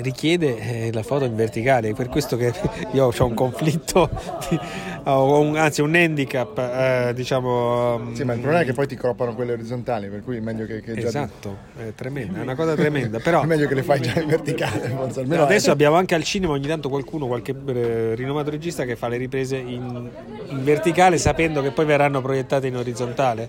richiede 0.00 0.58
eh, 0.58 0.92
la 0.92 1.02
foto 1.02 1.24
in 1.24 1.34
verticale, 1.34 1.90
è 1.90 1.94
per 1.94 2.08
questo 2.08 2.36
che 2.36 2.52
io 2.92 3.12
ho 3.16 3.24
un 3.24 3.34
conflitto, 3.34 4.08
di- 4.48 4.58
ho 5.04 5.40
un- 5.40 5.56
anzi 5.56 5.80
un 5.80 5.94
handicap, 5.94 6.58
eh, 6.58 7.12
diciamo... 7.14 8.10
Sì, 8.14 8.24
ma 8.24 8.32
il 8.34 8.40
problema 8.40 8.62
è 8.62 8.66
che 8.66 8.72
poi 8.72 8.86
ti 8.86 8.96
croppano 8.96 9.34
quelle 9.34 9.52
orizzontali, 9.52 10.08
per 10.08 10.22
cui 10.22 10.36
è 10.38 10.40
meglio 10.40 10.66
che, 10.66 10.80
che 10.80 10.94
già 10.94 11.08
Esatto, 11.08 11.56
è 11.76 11.92
tremenda, 11.94 12.38
è 12.38 12.42
una 12.42 12.54
cosa 12.54 12.74
tremenda, 12.74 13.18
però... 13.18 13.42
è 13.44 13.46
meglio 13.46 13.66
che 13.68 13.74
le 13.74 13.82
fai 13.82 14.00
già 14.00 14.18
in 14.20 14.26
verticale, 14.26 14.88
forse 14.88 15.20
almeno 15.20 15.42
Adesso 15.42 15.70
abbiamo 15.70 15.96
anche 15.96 16.14
al 16.14 16.24
cinema 16.24 16.52
ogni 16.54 16.66
tanto 16.66 16.88
qualcuno, 16.88 17.26
qualche 17.26 17.54
eh, 17.66 18.14
rinomato 18.14 18.50
regista 18.50 18.84
che 18.84 18.96
fa 18.96 19.08
le 19.08 19.16
riprese 19.16 19.56
in, 19.56 20.08
in 20.48 20.64
verticale 20.64 21.18
sapendo 21.18 21.62
che 21.62 21.70
poi 21.70 21.84
verranno 21.84 22.20
proiettate 22.20 22.66
in 22.66 22.76
orizzontale. 22.76 23.48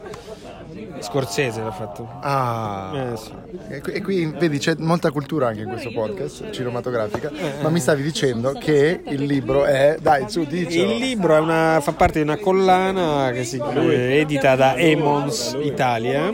Scorsese 1.00 1.62
l'ha 1.62 1.72
fatto. 1.72 2.08
Ah, 2.22 2.92
Eh, 3.14 3.18
sì. 3.18 3.32
e, 3.70 3.82
qui, 3.82 3.92
e 3.94 4.02
qui, 4.02 4.26
vedi 4.38 4.58
c'è 4.58 4.76
molta 4.78 5.12
cultura 5.12 5.48
anche 5.48 5.62
in 5.62 5.70
questo 5.70 5.92
podcast 5.92 6.50
cinematografica, 6.52 7.30
Eh, 7.32 7.62
ma 7.62 7.70
mi 7.70 7.80
stavi 7.80 8.02
dicendo 8.04 8.54
che 8.54 9.02
il 9.06 9.24
libro 9.24 9.66
è, 9.66 9.98
dai 10.02 10.26
su 10.30 10.44
dicelo. 10.44 10.92
Il 10.92 10.98
libro 10.98 11.36
è 11.36 11.40
una- 11.40 11.80
fa 11.82 11.92
parte 11.94 12.20
di 12.20 12.24
una 12.24 12.38
collana 12.38 13.32
che 13.32 13.44
si 13.44 13.62
eh, 13.76 14.20
edita 14.20 14.56
da 14.56 14.76
Emons 14.76 15.56
Italia, 15.62 16.32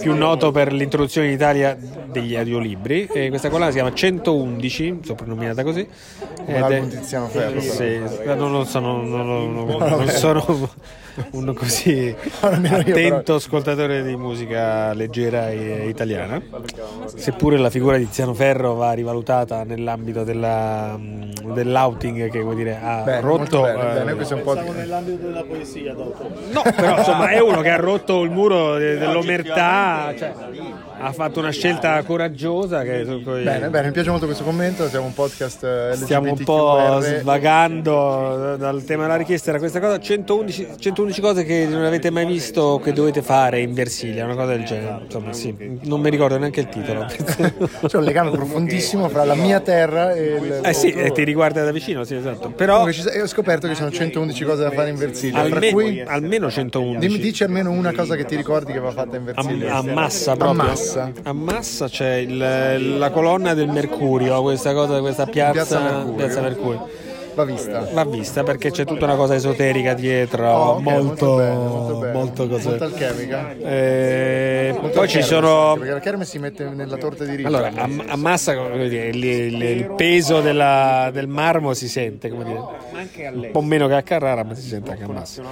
più 0.00 0.14
noto 0.14 0.50
per 0.50 0.72
l'introduzione 0.72 1.26
in 1.28 1.32
Italia 1.34 1.76
degli 2.06 2.36
audiolibri. 2.36 3.06
E 3.12 3.28
questa 3.28 3.48
collana 3.50 3.70
si 3.70 3.76
chiama 3.78 3.92
111, 3.94 5.00
soprannominata 5.04 5.62
così. 5.62 5.86
ed 6.46 6.58
l'album 6.58 6.88
è- 6.88 6.96
Tiziano 6.96 7.26
Ferro, 7.28 7.60
Sì, 7.60 8.00
non, 8.24 8.50
non 8.50 8.66
sono, 8.66 9.02
non- 9.02 9.26
non- 9.26 9.54
non- 9.54 9.78
non 9.78 10.08
sono 10.08 10.70
un 11.32 11.52
così 11.54 12.14
attento 12.40 13.34
ascoltatore 13.34 14.02
di 14.02 14.16
musica 14.16 14.92
leggera 14.94 15.50
e 15.50 15.86
italiana. 15.88 16.40
Seppure 17.04 17.58
la 17.58 17.70
figura 17.70 17.96
di 17.96 18.04
Tiziano 18.06 18.34
Ferro 18.34 18.74
va 18.74 18.92
rivalutata 18.92 19.64
nell'ambito 19.64 20.24
della, 20.24 20.96
mm, 20.98 21.52
dell'outing 21.52 22.30
che 22.30 22.40
vuol 22.40 22.54
dire 22.56 22.78
ha 22.82 23.02
Bene, 23.02 23.20
rotto 23.20 23.62
bene, 23.62 23.80
eh, 23.80 24.04
bene, 24.04 24.12
un 24.12 24.42
po' 24.42 24.54
di- 24.54 24.68
nell'ambito 24.70 25.26
della 25.26 25.42
poesia 25.42 25.92
dopo. 25.94 26.30
No, 26.50 26.62
però 26.62 26.98
insomma 26.98 27.28
è 27.30 27.40
uno 27.40 27.60
che 27.60 27.70
ha 27.70 27.76
rotto 27.76 28.22
il 28.22 28.30
muro 28.30 28.76
de- 28.76 28.96
dell'omertà, 28.98 30.14
cioè, 30.16 30.32
ha 31.02 31.12
fatto 31.12 31.40
una 31.40 31.50
scelta 31.50 32.00
coraggiosa. 32.04 32.82
Che 32.82 33.02
Bene, 33.04 33.68
bene, 33.68 33.86
mi 33.86 33.92
piace 33.92 34.10
molto 34.10 34.26
questo 34.26 34.44
commento. 34.44 34.88
Siamo 34.88 35.06
un 35.06 35.14
podcast 35.14 35.64
eh, 35.64 35.90
Stiamo 35.94 36.30
un 36.32 36.44
po' 36.44 37.00
svagando 37.00 38.56
dal 38.56 38.84
tema 38.84 39.02
della 39.02 39.16
richiesta. 39.16 39.50
Era 39.50 39.58
questa 39.58 39.80
cosa: 39.80 39.98
111, 39.98 40.68
111 40.78 41.20
cose 41.20 41.44
che 41.44 41.66
non 41.68 41.84
avete 41.84 42.10
mai 42.10 42.24
visto 42.24 42.80
che 42.82 42.92
dovete 42.92 43.22
fare 43.22 43.60
in 43.60 43.74
Versilia, 43.74 44.24
una 44.24 44.34
cosa 44.34 44.54
del 44.54 44.64
genere. 44.64 45.00
Insomma, 45.04 45.32
sì, 45.32 45.54
non 45.82 46.00
mi 46.00 46.10
ricordo 46.10 46.38
neanche 46.38 46.60
il 46.60 46.68
titolo. 46.68 47.06
C'è 47.86 47.96
un 47.96 48.04
legame 48.04 48.30
profondissimo 48.30 49.08
fra 49.08 49.24
la 49.24 49.34
mia 49.34 49.60
terra 49.60 50.12
e 50.12 50.22
il. 50.22 50.60
eh 50.62 50.72
sì, 50.72 50.90
e 50.92 51.10
ti 51.10 51.24
riguarda 51.24 51.64
da 51.64 51.72
vicino, 51.72 52.04
sì, 52.04 52.14
esatto. 52.14 52.50
Però 52.50 52.84
ho 52.84 53.26
scoperto 53.26 53.66
che 53.66 53.74
ci 53.74 53.80
sono 53.80 53.90
111 53.90 54.44
cose 54.44 54.62
da 54.62 54.70
fare 54.70 54.90
in 54.90 54.96
Versilia. 54.96 55.40
Almeno, 55.40 55.72
cui 55.72 56.00
almeno 56.00 56.50
111. 56.50 56.98
dimmi, 56.98 57.18
dici 57.18 57.42
almeno 57.42 57.70
una 57.70 57.92
cosa 57.92 58.14
che 58.14 58.24
ti 58.24 58.36
ricordi 58.36 58.72
che 58.72 58.78
va 58.78 58.90
fatta 58.92 59.16
in 59.16 59.22
A, 59.22 59.32
Versilia. 59.32 59.74
a 59.74 59.82
massa 59.82 60.36
proprio. 60.36 60.70
Ammassa. 61.00 61.12
A 61.22 61.32
massa 61.32 61.88
c'è 61.88 62.14
il- 62.16 62.98
la 62.98 63.10
colonna 63.10 63.54
del 63.54 63.68
Mercurio, 63.68 64.42
questa 64.42 64.72
cosa, 64.74 65.00
questa 65.00 65.26
piazza, 65.26 65.52
Piazza 65.52 65.80
Mercurio. 65.80 66.14
Piazza 66.14 66.40
Mercurio. 66.40 66.88
Va 67.34 67.44
vista. 67.44 67.88
Va 67.92 68.04
vista 68.04 68.42
perché 68.42 68.70
c'è 68.70 68.84
tutta 68.84 69.04
una 69.06 69.14
cosa 69.16 69.34
esoterica 69.34 69.94
dietro, 69.94 70.50
Oh, 70.52 70.70
ok, 70.74 70.80
molto, 70.82 71.36
bene, 71.36 71.54
molto 71.56 71.94
bene. 71.98 72.12
molto 72.12 72.48
così. 72.48 72.68
Molto 72.68 72.84
alchemica. 72.84 73.52
Eh, 73.56 74.70
Molto 74.72 74.88
poi 74.98 75.08
ci 75.08 75.18
kermesse, 75.18 75.34
sono. 75.34 75.74
Perché 75.78 75.92
la 75.92 75.98
kermesse 76.00 76.30
si 76.30 76.38
mette 76.38 76.64
nella 76.68 76.96
torta 76.96 77.24
di 77.24 77.34
riso. 77.36 77.48
Allora, 77.48 77.68
a, 77.74 77.88
a 78.08 78.16
massa 78.16 78.54
come 78.56 78.88
dire, 78.88 79.06
il, 79.08 79.24
il- 79.24 79.62
il 79.62 79.90
peso 79.96 80.40
della- 80.40 81.10
del 81.12 81.26
marmo 81.28 81.72
si 81.74 81.88
sente, 81.88 82.28
come 82.28 82.44
dire, 82.44 82.58
un 83.32 83.48
po' 83.50 83.62
meno 83.62 83.86
che 83.88 83.94
a 83.94 84.02
Carrara, 84.02 84.44
ma 84.44 84.54
si 84.54 84.66
sente 84.68 84.90
anche 84.90 85.04
a 85.04 85.08
massa. 85.08 85.42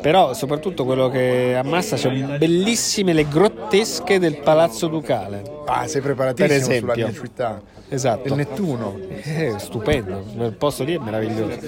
Però, 0.00 0.32
soprattutto 0.34 0.84
quello 0.84 1.08
che 1.08 1.56
a 1.56 1.62
massa 1.64 1.96
c'è 1.96 2.10
bellissime 2.10 3.12
le 3.12 3.26
grottesche 3.28 4.18
del 4.18 4.38
Palazzo 4.38 4.86
Ducale. 4.86 5.42
Ah, 5.66 5.86
sei 5.86 6.00
preparatissimo 6.00 6.48
Per 6.48 6.62
sulla 6.62 6.92
esempio. 6.92 7.06
mia 7.06 7.12
città. 7.20 7.62
Esatto. 7.88 8.28
Il 8.28 8.34
Nettuno. 8.34 8.98
Eh, 9.22 9.54
stupendo, 9.58 10.24
quel 10.36 10.52
posto 10.52 10.84
lì 10.84 10.94
è 10.94 10.98
meraviglioso. 10.98 11.58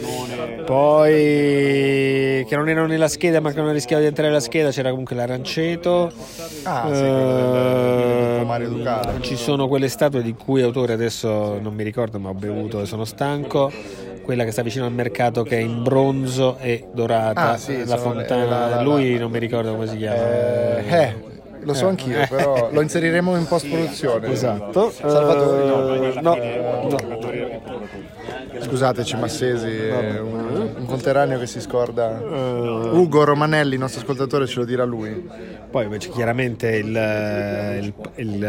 Poi 0.65 2.45
che 2.45 2.57
non 2.57 2.69
erano 2.69 2.87
nella 2.87 3.09
scheda, 3.09 3.41
ma 3.41 3.53
che 3.53 3.61
non 3.61 3.73
rischiavo 3.73 4.01
di 4.03 4.09
entrare 4.09 4.29
nella 4.29 4.41
scheda, 4.41 4.71
c'era 4.71 4.91
comunque 4.91 5.15
l'Aranceto. 5.17 6.11
Ah, 6.65 6.89
sì, 6.93 7.03
Eh, 7.03 8.35
del 8.39 8.47
Mario 8.47 8.69
Ducale. 8.71 9.21
Ci 9.21 9.37
sono 9.37 9.69
quelle 9.69 9.89
statue 9.89 10.23
di 10.23 10.35
cui 10.35 10.63
autore 10.63 10.93
adesso 10.95 11.59
non 11.61 11.75
mi 11.75 11.83
ricordo, 11.85 12.19
ma 12.19 12.31
ho 12.31 12.35
bevuto 12.35 12.81
e 12.81 12.87
sono 12.87 13.05
stanco. 13.05 13.71
Quella 14.23 14.43
che 14.45 14.51
sta 14.51 14.63
vicino 14.63 14.85
al 14.87 14.93
mercato 14.93 15.45
che 15.45 15.57
è 15.59 15.61
in 15.61 15.85
bronzo 15.85 16.57
e 16.59 16.89
dorata, 16.93 17.53
Ah, 17.53 17.57
sì, 17.59 17.85
la 17.85 17.97
sono 17.97 18.15
le- 18.15 18.25
fontana. 18.25 18.45
la- 18.45 18.69
la- 18.77 18.83
Lui 18.83 19.17
non 19.19 19.31
mi 19.31 19.39
ricordo 19.39 19.73
come 19.73 19.87
si 19.87 19.97
chiama. 19.99 20.17
Eh, 20.17 20.85
eh, 20.89 21.15
lo 21.67 21.75
so 21.75 21.87
Eh. 21.87 21.89
anch'io, 21.91 22.27
però 22.29 22.69
lo 22.73 22.81
inseriremo 22.81 23.37
in 23.37 23.47
post 23.47 23.69
produzione. 23.69 24.31
Esatto. 24.31 24.91
Salvatore, 24.91 26.21
no. 26.21 26.35
Eh, 26.37 26.61
no, 26.63 26.89
no. 26.89 26.97
Scusateci, 28.59 29.17
Massesi, 29.17 29.69
è 29.69 30.19
un, 30.19 30.73
un 30.79 30.87
conterraneo 30.87 31.39
che 31.39 31.47
si 31.47 31.61
scorda. 31.61 32.19
Eh. 32.21 32.89
Ugo 32.91 33.25
Romanelli, 33.25 33.75
il 33.75 33.81
nostro 33.81 34.01
ascoltatore, 34.01 34.47
ce 34.47 34.61
lo 34.61 34.65
dirà 34.65 34.85
lui. 34.85 35.29
Poi 35.71 35.85
invece 35.85 36.09
chiaramente 36.11 36.69
il, 36.71 36.87
il- 36.87 37.93
il- 38.15 38.45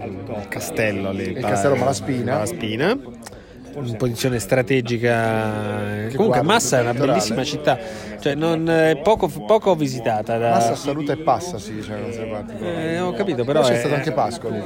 il 0.00 0.46
castello 0.48 1.10
lì, 1.12 1.30
Il 1.30 1.40
castello 1.44 1.76
Malaspina. 1.76 2.32
Malaspina, 2.34 2.98
in 3.74 3.96
posizione 3.96 4.38
strategica. 4.38 6.08
Comunque 6.14 6.42
Massa 6.42 6.78
è 6.78 6.80
una 6.82 6.94
bellissima 6.94 7.44
città, 7.44 7.78
cioè 8.20 8.34
non, 8.34 8.68
è 8.68 8.96
poco, 9.02 9.28
poco 9.28 9.74
visitata. 9.74 10.36
Da, 10.38 10.50
Massa 10.50 10.74
saluta 10.74 11.12
e 11.12 11.16
passa, 11.18 11.58
sì, 11.58 11.82
cioè 11.82 11.98
non 11.98 12.12
si 12.12 12.20
parte. 12.20 12.58
Eh, 12.60 13.00
ho 13.00 13.12
capito, 13.12 13.44
però 13.44 13.62
c'è 13.62 13.74
è- 13.74 13.78
stato 13.78 13.94
anche 13.94 14.12
Pascoli. 14.12 14.62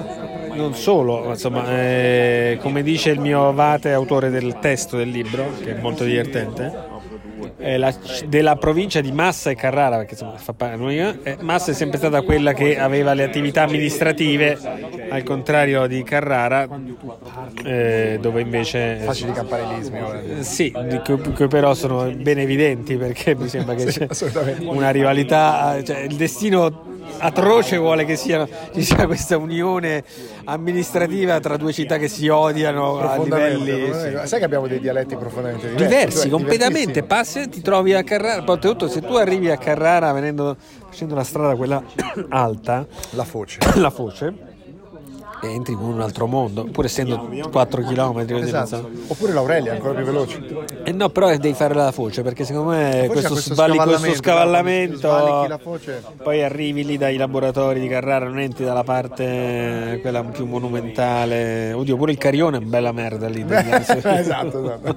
non 0.55 0.75
solo, 0.75 1.25
ma 1.25 1.31
insomma, 1.31 1.64
eh, 1.71 2.59
come 2.61 2.83
dice 2.83 3.11
il 3.11 3.21
mio 3.21 3.53
Vate, 3.53 3.92
autore 3.92 4.31
del 4.31 4.59
testo 4.61 4.97
del 4.97 5.09
libro, 5.11 5.53
che 5.62 5.77
è 5.77 5.81
molto 5.81 6.05
divertente, 6.05 6.95
è 7.66 7.76
la- 7.79 7.92
della 8.29 8.55
provincia 8.57 9.00
di 9.00 9.11
Massa 9.11 9.50
e 9.50 9.57
Carrara, 9.57 9.96
perché 9.96 10.12
insomma 10.12 10.37
fa 10.37 10.52
parte 10.52 10.76
eh, 11.24 11.37
Massa 11.40 11.72
è 11.72 11.74
sempre 11.74 11.98
stata 11.98 12.22
quella 12.22 12.52
che 12.52 12.79
aveva 12.79 13.12
le 13.12 13.24
attività 13.24 13.62
amministrative, 13.62 14.57
al 15.11 15.22
contrario 15.24 15.87
di 15.88 16.02
Carrara, 16.05 16.68
eh, 17.64 18.18
dove 18.20 18.40
invece 18.40 18.98
Facili 19.02 19.33
campanilismi. 19.33 20.00
ora. 20.00 20.20
eh, 20.22 20.42
Sì, 20.44 20.72
cui, 21.05 21.33
che 21.33 21.46
però 21.48 21.74
sono 21.74 22.09
ben 22.11 22.38
evidenti 22.38 22.96
perché 22.96 23.35
mi 23.35 23.48
sembra 23.48 23.74
che 23.74 23.87
c'è 23.87 24.07
una 24.61 24.90
rivalità, 24.90 25.83
cioè 25.83 26.00
il 26.00 26.14
destino 26.14 26.94
atroce 27.18 27.76
vuole 27.76 28.05
che 28.05 28.16
sia, 28.16 28.46
ci 28.72 28.83
sia 28.83 29.07
questa 29.07 29.37
unione 29.37 30.05
amministrativa 30.44 31.38
tra 31.40 31.57
due 31.57 31.72
città 31.72 31.98
che 31.98 32.09
si 32.09 32.29
odiano 32.29 32.98
a 32.98 33.16
livelli 33.22 33.92
sì. 33.92 34.26
Sai 34.26 34.38
che 34.38 34.44
abbiamo 34.44 34.66
dei 34.66 34.81
dialetti 34.81 35.16
profondamente 35.16 35.68
diversi? 35.68 35.87
diversi, 35.87 36.20
Cioè, 36.22 36.31
completamente. 36.31 37.02
Passi 37.02 37.40
e 37.40 37.48
ti 37.48 37.61
trovi 37.62 37.94
a 37.94 38.02
Carrara. 38.02 38.42
Poi, 38.42 38.55
oltretutto, 38.55 38.88
se 38.88 39.00
tu 39.00 39.14
arrivi 39.14 39.50
a 39.50 39.57
Carrara 39.57 40.12
venendo, 40.12 40.57
facendo 40.88 41.14
la 41.14 41.24
strada 41.24 41.55
quella 41.57 41.83
alta, 42.31 42.87
La 43.11 43.24
foce. 43.24 43.59
la 43.76 43.90
foce, 43.90 44.35
entri 45.42 45.75
in 45.75 45.79
un 45.79 46.01
altro 46.01 46.27
mondo, 46.27 46.64
pur 46.64 46.85
essendo 46.85 47.29
4 47.51 47.83
km. 47.83 48.25
Esatto. 48.42 48.90
Oppure 49.07 49.33
l'Aurelia, 49.33 49.72
ancora 49.72 49.94
più 49.94 50.05
veloce. 50.05 50.42
Eh 50.85 50.92
no, 50.92 51.09
però 51.11 51.29
devi 51.37 51.55
fare 51.55 51.75
la 51.75 51.92
foce 51.92 52.22
perché 52.22 52.44
secondo 52.44 52.70
me 52.70 53.07
questo, 53.11 53.33
questo 53.33 53.55
svalli- 53.55 53.79
questo 53.79 54.14
scavallamento, 54.14 55.59
foce. 55.62 56.03
Poi 56.22 56.42
arrivi 56.42 56.85
lì 56.85 56.96
dai 56.96 57.16
laboratori 57.16 57.81
di 57.81 57.88
Carrara, 57.88 58.27
non 58.27 58.38
entri 58.38 58.64
dalla 58.64 58.85
parte 58.85 59.99
quella 60.01 60.22
più 60.25 60.46
monumentale. 60.46 61.72
Oddio, 61.72 61.96
pure 61.96 62.12
il 62.12 62.18
Carione 62.18 62.59
è 62.59 62.61
bella 62.61 62.92
merda 62.92 63.29
lì. 63.29 63.44
esatto, 63.49 64.62
esatto. 64.62 64.96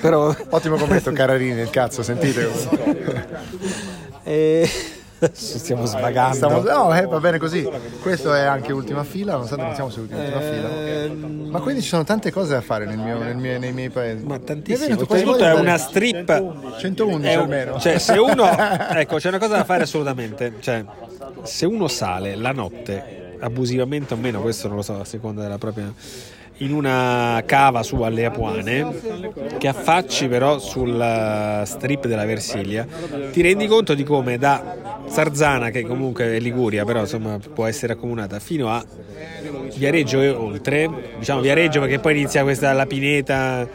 Però 0.00 0.34
Ottimo 0.50 0.76
commento, 0.76 1.12
Cararini, 1.12 1.60
il 1.60 1.70
cazzo, 1.70 2.02
sentite. 2.02 2.48
eh, 4.24 4.68
adesso 4.68 4.95
stiamo 5.32 5.84
svagando. 5.86 6.34
Stiamo- 6.34 6.60
no, 6.62 6.94
eh, 6.96 7.06
va 7.06 7.20
bene 7.20 7.38
così. 7.38 7.68
Questo 8.02 8.34
è 8.34 8.40
anche 8.42 8.72
ultima 8.72 9.02
fila, 9.04 9.32
nonostante 9.32 9.64
non 9.64 9.74
siamo 9.74 9.90
sull'ultima 9.90 10.22
Eh, 10.22 11.10
fila. 11.10 11.50
Ma 11.50 11.60
quindi 11.60 11.82
ci 11.82 11.88
sono 11.88 12.04
tante 12.04 12.30
cose 12.30 12.52
da 12.54 12.60
fare 12.60 12.84
nel 12.86 12.98
mio- 12.98 13.18
nel 13.18 13.36
mie- 13.36 13.58
nei 13.58 13.72
miei 13.72 13.90
paesi. 13.90 14.24
Ma 14.24 14.38
Mi 14.38 14.62
è 14.62 15.22
voglia 15.24 15.50
è 15.50 15.54
una 15.54 15.78
strip. 15.78 16.78
111 16.78 17.28
È 17.32 17.36
un- 17.36 17.42
almeno. 17.42 17.78
Cioè, 17.80 17.98
se 17.98 18.12
uno. 18.18 18.44
Ecco, 18.90 19.16
c'è 19.16 19.28
una 19.28 19.38
cosa 19.38 19.56
da 19.56 19.64
fare 19.64 19.82
assolutamente. 19.84 20.54
Cioè, 20.60 20.84
se 21.42 21.66
uno 21.66 21.88
sale 21.88 22.34
la 22.36 22.52
notte, 22.52 23.36
abusivamente 23.40 24.14
o 24.14 24.16
meno, 24.16 24.40
questo 24.40 24.66
non 24.68 24.76
lo 24.76 24.82
so, 24.82 25.00
a 25.00 25.04
seconda 25.04 25.42
della 25.42 25.58
propria. 25.58 25.92
In 26.58 26.72
una 26.72 27.42
cava 27.44 27.82
su 27.82 28.00
alle 28.00 28.24
Apuane, 28.24 28.86
che 29.58 29.68
affacci 29.68 30.26
però 30.26 30.58
sul 30.58 31.62
strip 31.66 32.06
della 32.06 32.24
Versilia, 32.24 32.86
ti 33.30 33.42
rendi 33.42 33.66
conto 33.66 33.94
di 33.94 34.04
come 34.04 34.38
da 34.38 35.02
Sarzana, 35.06 35.68
che 35.68 35.82
comunque 35.82 36.36
è 36.36 36.38
Liguria, 36.38 36.84
però 36.84 37.00
insomma 37.00 37.38
può 37.38 37.66
essere 37.66 37.92
accomunata, 37.92 38.38
fino 38.38 38.70
a 38.70 38.82
Viareggio 39.76 40.20
e 40.22 40.30
oltre, 40.30 40.88
diciamo 41.18 41.42
Viareggio 41.42 41.80
perché 41.80 41.98
poi 41.98 42.16
inizia 42.16 42.42
questa 42.42 42.72
la 42.72 42.86
pineta 42.86 43.68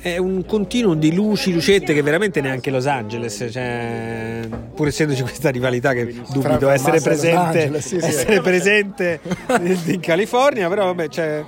è 0.00 0.16
un 0.16 0.44
continuum 0.46 0.98
di 0.98 1.12
luci, 1.12 1.52
lucette 1.52 1.92
che 1.92 2.02
veramente 2.02 2.40
neanche 2.40 2.70
Los 2.70 2.86
Angeles, 2.86 3.48
cioè, 3.50 4.48
pur 4.74 4.86
essendoci 4.86 5.22
questa 5.22 5.50
rivalità 5.50 5.92
che 5.92 6.04
dubito 6.30 6.58
fra 6.58 6.72
essere 6.72 7.00
presente, 7.00 7.36
Angeles, 7.36 7.86
sì, 7.86 8.00
sì. 8.00 8.06
essere 8.06 8.40
presente 8.40 9.20
in 9.86 10.00
California, 10.00 10.68
però 10.68 10.84
vabbè, 10.86 11.08
cioè, 11.08 11.44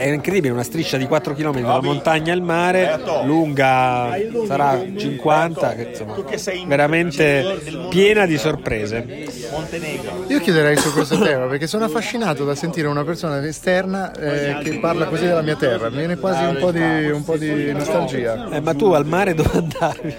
è 0.00 0.12
incredibile, 0.12 0.52
una 0.52 0.62
striscia 0.62 0.96
di 0.96 1.06
4 1.06 1.34
km 1.34 1.60
dalla 1.60 1.82
montagna 1.82 2.32
al 2.32 2.40
mare, 2.40 2.98
lunga 3.24 4.16
sarà 4.46 4.82
50, 4.96 5.74
che, 5.74 5.82
insomma, 5.90 6.16
veramente 6.66 7.58
piena 7.90 8.24
di 8.24 8.38
sorprese. 8.38 9.26
Io 10.28 10.40
chiuderei 10.40 10.76
su 10.76 10.92
questo 10.92 11.18
tema 11.18 11.46
perché 11.46 11.66
sono 11.66 11.84
affascinato 11.84 12.44
da 12.44 12.54
sentire 12.54 12.88
una 12.88 13.04
persona 13.04 13.44
esterna 13.46 14.12
eh, 14.14 14.58
che 14.62 14.78
parla 14.78 15.06
così 15.06 15.26
della 15.26 15.42
mia 15.42 15.56
terra. 15.56 15.90
Mi 15.90 15.96
viene 15.96 16.16
quasi 16.16 16.44
un 16.44 16.56
po' 16.58 16.70
di, 16.72 17.10
un 17.10 17.22
po' 17.22 17.36
di 17.36 17.72
nostalgia. 17.72 18.48
Eh, 18.50 18.60
ma 18.60 18.74
tu 18.74 18.92
al 18.92 19.04
mare 19.06 19.34
dove 19.34 19.50
andavi? 19.52 20.16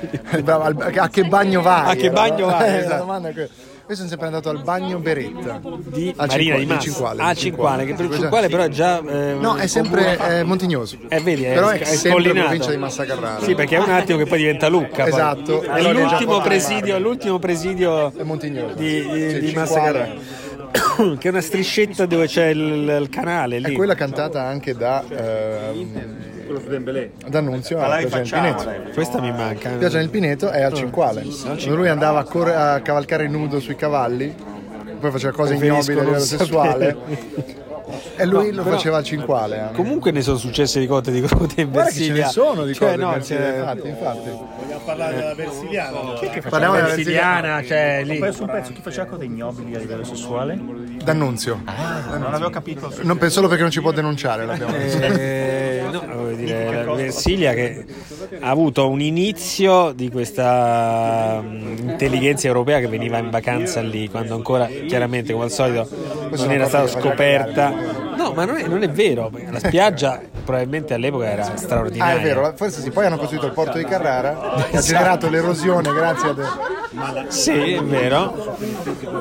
A 1.02 1.10
che 1.10 1.24
bagno 1.24 1.62
vai? 1.62 1.91
A 1.91 1.96
che 1.96 2.12
bagno 2.12 2.48
vai, 2.48 2.67
Eh, 2.67 2.72
la 2.72 2.80
esatto. 2.80 3.70
Io 3.91 3.97
sono 3.97 4.08
sempre 4.08 4.27
andato 4.27 4.47
al 4.49 4.62
bagno 4.63 4.99
Beretta 4.99 5.60
Di 5.62 6.13
a 6.15 6.25
Marina 6.25 6.56
Cinquale, 6.56 6.60
di 6.60 6.65
Massa. 6.65 6.80
Cinquale, 6.82 7.21
Ah, 7.21 7.34
Cinquale, 7.34 7.86
che 7.86 7.93
per 7.93 8.06
il. 8.06 8.13
Cinquale 8.13 8.47
però 8.47 8.63
è 8.63 8.69
già... 8.69 9.01
eh, 9.06 9.34
No, 9.34 9.56
è 9.58 9.67
sempre 9.67 10.17
eh, 10.39 10.43
Montignoso. 10.43 10.95
Eh, 11.10 11.19
vedi, 11.19 11.43
è, 11.43 11.54
Però 11.54 11.67
è, 11.67 11.80
è 11.80 11.84
sempre 11.84 12.10
scollinato. 12.12 12.45
provincia 12.47 12.69
di 12.71 12.77
Massa 12.77 13.04
Carrara. 13.04 13.43
Sì, 13.43 13.54
perché 13.54 13.75
è 13.75 13.80
un 13.80 13.89
attimo 13.89 14.17
che 14.17 14.25
poi 14.27 14.38
diventa 14.38 14.69
Lucca. 14.69 15.04
poi. 15.04 15.08
Esatto. 15.12 15.62
È 15.62 15.67
Allora 15.71 15.99
è 15.99 16.04
l'ultimo 16.04 16.39
presidio, 16.39 16.99
l'ultimo 16.99 17.38
presidio 17.38 18.13
È 18.15 18.23
Montignoso. 18.23 18.75
di, 18.75 19.06
di, 19.10 19.39
di 19.41 19.51
Massa. 19.54 19.82
Carrara. 19.82 20.10
Che 21.19 21.27
è 21.27 21.30
una 21.32 21.41
striscetta 21.41 22.06
dove 22.06 22.27
c'è 22.27 22.45
il, 22.45 22.97
il 23.01 23.10
canale 23.10 23.60
lì. 23.60 23.73
È 23.73 23.75
quella 23.75 23.95
cantata 23.95 24.41
anche 24.43 24.73
da 24.73 25.04
ehm, 25.06 26.19
D'Annunzio 27.27 27.79
a 27.79 27.97
Piaggio 27.97 28.15
nel 28.17 28.29
Pineto. 28.55 28.91
Questa 28.93 29.19
mi 29.21 29.31
manca. 29.31 29.69
Piaggio 29.71 29.97
nel 29.97 30.09
Pineto 30.09 30.49
è 30.49 30.61
al 30.61 30.73
Cinquale. 30.73 31.23
Lui 31.67 31.87
andava 31.87 32.19
a, 32.19 32.23
corre- 32.23 32.55
a 32.55 32.79
cavalcare 32.81 33.27
nudo 33.27 33.59
sui 33.59 33.75
cavalli 33.75 34.33
poi 35.01 35.09
faceva 35.11 35.33
cose 35.33 35.55
ignobili 35.55 35.99
a 35.99 36.03
livello 36.03 36.19
sessuale. 36.19 36.95
E 38.15 38.25
lui 38.25 38.51
No, 38.51 38.57
lo 38.57 38.63
però- 38.63 38.75
faceva 38.75 38.97
al 38.97 39.03
cinquale. 39.03 39.69
eh. 39.71 39.73
Comunque 39.75 40.11
ne 40.11 40.21
sono 40.21 40.37
successe 40.37 40.79
di 40.79 40.85
cotte 40.85 41.11
di 41.11 41.21
code 41.21 41.53
in 41.61 41.71
Guarda 41.71 41.89
che 41.89 41.95
ce 41.95 41.99
Versilia. 42.13 42.25
ne 42.25 42.31
sono 42.31 42.65
di 42.65 42.73
Cioè, 42.75 42.89
cose 42.91 42.99
no, 43.01 43.07
in 43.07 43.13
Versilia, 43.15 43.41
c'è- 43.41 43.57
infatti, 43.57 43.87
infatti. 43.87 44.29
Vogliamo 44.29 44.81
parlare 44.85 45.15
della 45.15 45.33
versiliana? 45.33 45.99
Chi 46.19 46.25
è 46.25 46.29
che 46.29 46.41
Parliamo 46.41 46.75
della 46.75 46.87
Versiliana, 46.87 47.63
cioè 47.63 48.01
Ho 48.03 48.05
lì. 48.07 48.19
perso 48.19 48.43
un 48.43 48.49
pezzo, 48.49 48.71
chi 48.73 48.81
faceva 48.81 49.05
cose 49.07 49.23
ignobili 49.25 49.75
a 49.75 49.79
livello 49.79 50.03
sessuale? 50.03 50.53
D'Annunzio. 51.03 51.61
Non 51.65 52.33
avevo 52.33 52.49
capito. 52.49 52.93
Non 53.01 53.17
penso 53.17 53.35
solo 53.35 53.47
perché 53.47 53.63
non 53.63 53.71
ci 53.71 53.81
può 53.81 53.91
denunciare, 53.91 54.45
l'abbiamo. 54.45 54.75
Eh, 54.75 55.83
no, 55.91 56.31
dire, 56.33 56.85
la 56.85 56.93
Versilia 56.93 57.53
che 57.53 57.85
ha 58.39 58.49
avuto 58.49 58.89
un 58.89 59.01
inizio 59.01 59.91
di 59.91 60.09
questa 60.09 61.41
mm, 61.41 61.89
intelligenza 61.89 62.47
europea 62.47 62.79
che 62.79 62.87
veniva 62.87 63.17
in 63.17 63.29
vacanza 63.29 63.81
lì, 63.81 64.09
quando 64.09 64.35
ancora 64.35 64.67
chiaramente 64.67 65.33
come 65.33 65.45
al 65.45 65.51
solito 65.51 65.87
non 66.31 66.51
era 66.51 66.67
stata 66.67 66.87
scoperta. 66.87 68.09
No, 68.32 68.36
ma 68.36 68.46
non 68.46 68.58
è, 68.58 68.67
non 68.67 68.82
è 68.84 68.89
vero, 68.89 69.30
la 69.52 69.60
spiaggia 69.60 70.20
probabilmente 70.44 70.94
all'epoca 70.94 71.26
era 71.30 71.46
Ah, 71.46 71.56
straordinaria. 71.58 72.20
è 72.20 72.24
vero, 72.24 72.54
forse 72.56 72.82
sì. 72.82 72.89
Poi 72.91 73.06
hanno 73.06 73.17
costruito 73.17 73.46
il 73.46 73.52
porto 73.54 73.78
di 73.78 73.84
Carrara, 73.84 74.65
che 74.70 74.78
ha 74.78 74.82
generato 74.82 75.30
l'erosione 75.30 75.91
grazie 75.94 76.30
a... 76.30 76.34
de- 76.34 77.26
Sì, 77.30 77.74
è 77.74 77.82
vero. 77.84 78.58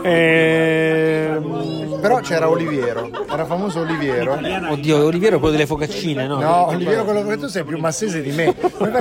Ehm, 0.03 1.99
Però 2.01 2.19
c'era 2.21 2.49
Oliviero, 2.49 3.11
era 3.31 3.45
famoso 3.45 3.81
Oliviero. 3.81 4.39
Oddio, 4.71 5.05
Oliviero 5.05 5.37
è 5.37 5.39
quello 5.39 5.53
delle 5.55 5.67
focaccine, 5.67 6.27
no? 6.27 6.39
No, 6.41 6.67
Oliviero 6.69 7.05
quello 7.05 7.23
che 7.27 7.37
tu 7.37 7.47
sei 7.47 7.63
più 7.65 7.79
massese 7.79 8.23
di 8.23 8.31
me. 8.33 8.55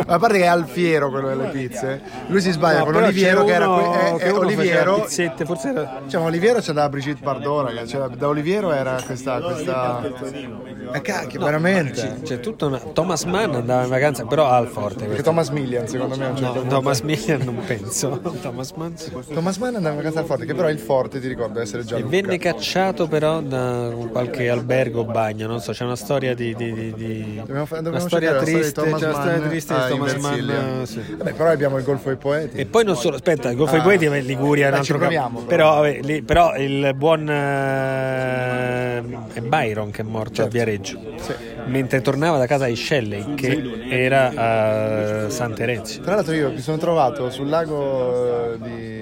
A 0.05 0.19
parte 0.19 0.37
che 0.39 0.43
è 0.43 0.47
Alfiero 0.47 1.09
quello 1.09 1.29
delle 1.29 1.47
pizze, 1.47 2.01
lui 2.27 2.41
si 2.41 2.51
sbaglia 2.51 2.79
No, 2.79 2.85
con 2.85 2.95
Oliviero 2.95 3.43
che 3.45 3.53
era 3.53 3.67
que- 3.67 3.99
è- 3.99 4.15
che 4.17 4.25
è 4.25 4.33
Oliviero. 4.33 4.95
pizzette, 5.01 5.45
forse 5.45 5.69
era 5.69 5.99
Diciamo, 6.03 6.25
Oliviero 6.25 6.59
c'è 6.59 6.73
da 6.73 6.89
Brigitte 6.89 7.21
Bardot, 7.23 7.65
ragazzi. 7.67 7.87
Cioè, 7.87 8.07
da 8.09 8.27
Oliviero 8.27 8.71
era 8.73 8.97
questa. 9.05 9.39
questa... 9.39 9.98
Eh, 10.93 11.01
cacchio, 11.01 11.39
veramente. 11.39 12.19
C'è 12.23 12.39
tutto 12.39 12.67
una... 12.67 12.79
Thomas 12.79 13.23
Mann 13.25 13.53
andava 13.53 13.83
in 13.83 13.89
vacanza, 13.89 14.25
però 14.25 14.47
al 14.47 14.67
forte. 14.67 15.05
Perché. 15.05 15.21
Thomas 15.23 15.49
Millian, 15.49 15.87
secondo 15.87 16.15
me, 16.17 16.25
a 16.25 16.29
un 16.29 16.37
certo 16.37 16.63
No. 16.63 16.69
Thomas 16.69 17.01
Millian 17.01 17.41
non 17.43 17.59
penso. 17.65 18.19
Thomas 18.41 18.71
Mann 18.71 18.93
sì. 18.95 19.11
Thomas 19.33 19.57
Mann 19.57 19.75
andava 19.75 19.89
in 19.91 19.97
vacanza 19.97 20.19
al 20.19 20.25
forte, 20.25 20.45
che 20.45 20.53
però 20.55 20.69
il 20.69 20.79
forte 20.79 21.19
ti 21.19 21.27
ricordo 21.27 21.59
essere 21.59 21.83
già 21.83 21.97
E 21.97 22.03
venne 22.03 22.37
cacciato 22.37 23.07
però 23.07 23.41
da 23.41 23.91
qualche 24.11 24.49
albergo 24.49 25.01
o 25.01 25.05
bagno, 25.05 25.47
non 25.47 25.59
so, 25.59 25.71
c'è 25.71 25.83
una 25.83 25.95
storia 25.95 26.33
di... 26.33 26.55
di, 26.55 26.73
di- 26.73 26.93
di- 26.93 27.35
Dobbiamo, 27.37 27.65
fa- 27.65 27.79
una 27.79 27.99
storia 27.99 28.35
triste, 28.37 28.81
c'è 28.81 28.87
una 28.87 28.97
storia 28.97 29.39
triste 29.47 29.73
di 29.73 29.79
in 29.81 29.87
Thomas 29.89 30.13
Mann. 30.15 30.83
Sì. 30.83 31.01
Vabbè, 31.17 31.33
però 31.33 31.49
abbiamo 31.49 31.77
il 31.77 31.83
Golfo 31.83 32.07
dei 32.09 32.17
Poeti. 32.17 32.57
E 32.57 32.65
poi 32.65 32.83
non 32.83 32.95
solo, 32.95 33.15
aspetta, 33.15 33.49
il 33.49 33.55
Golfo 33.57 33.73
dei 33.73 33.81
Ah. 33.81 33.83
Poeti 33.83 34.05
è 34.05 34.21
Liguria, 34.21 34.65
è 34.67 34.69
un 34.69 34.75
altro 34.75 34.97
campo. 34.97 35.41
proviamo, 35.41 35.41
Però, 35.43 35.83
però 36.25 36.55
il 36.57 36.93
buon 36.95 37.29
eh, 37.29 38.97
è 39.33 39.41
Byron 39.89 39.91
che 39.91 40.01
è 40.01 40.05
morto 40.05 40.35
Certo. 40.35 40.49
a 40.49 40.51
Viareggio. 40.51 40.99
Mentre 41.65 42.01
tornava 42.01 42.37
da 42.37 42.45
casa 42.45 42.65
di 42.65 42.75
Shelley, 42.75 43.35
che 43.35 43.87
era 43.89 44.31
a 45.25 45.29
Sant'Erenzio. 45.29 46.01
Tra 46.01 46.15
l'altro 46.15 46.33
io 46.33 46.51
mi 46.51 46.59
sono 46.61 46.77
trovato 46.77 47.29
sul 47.29 47.49
lago 47.49 48.53
eh, 48.53 48.57
di... 48.59 48.97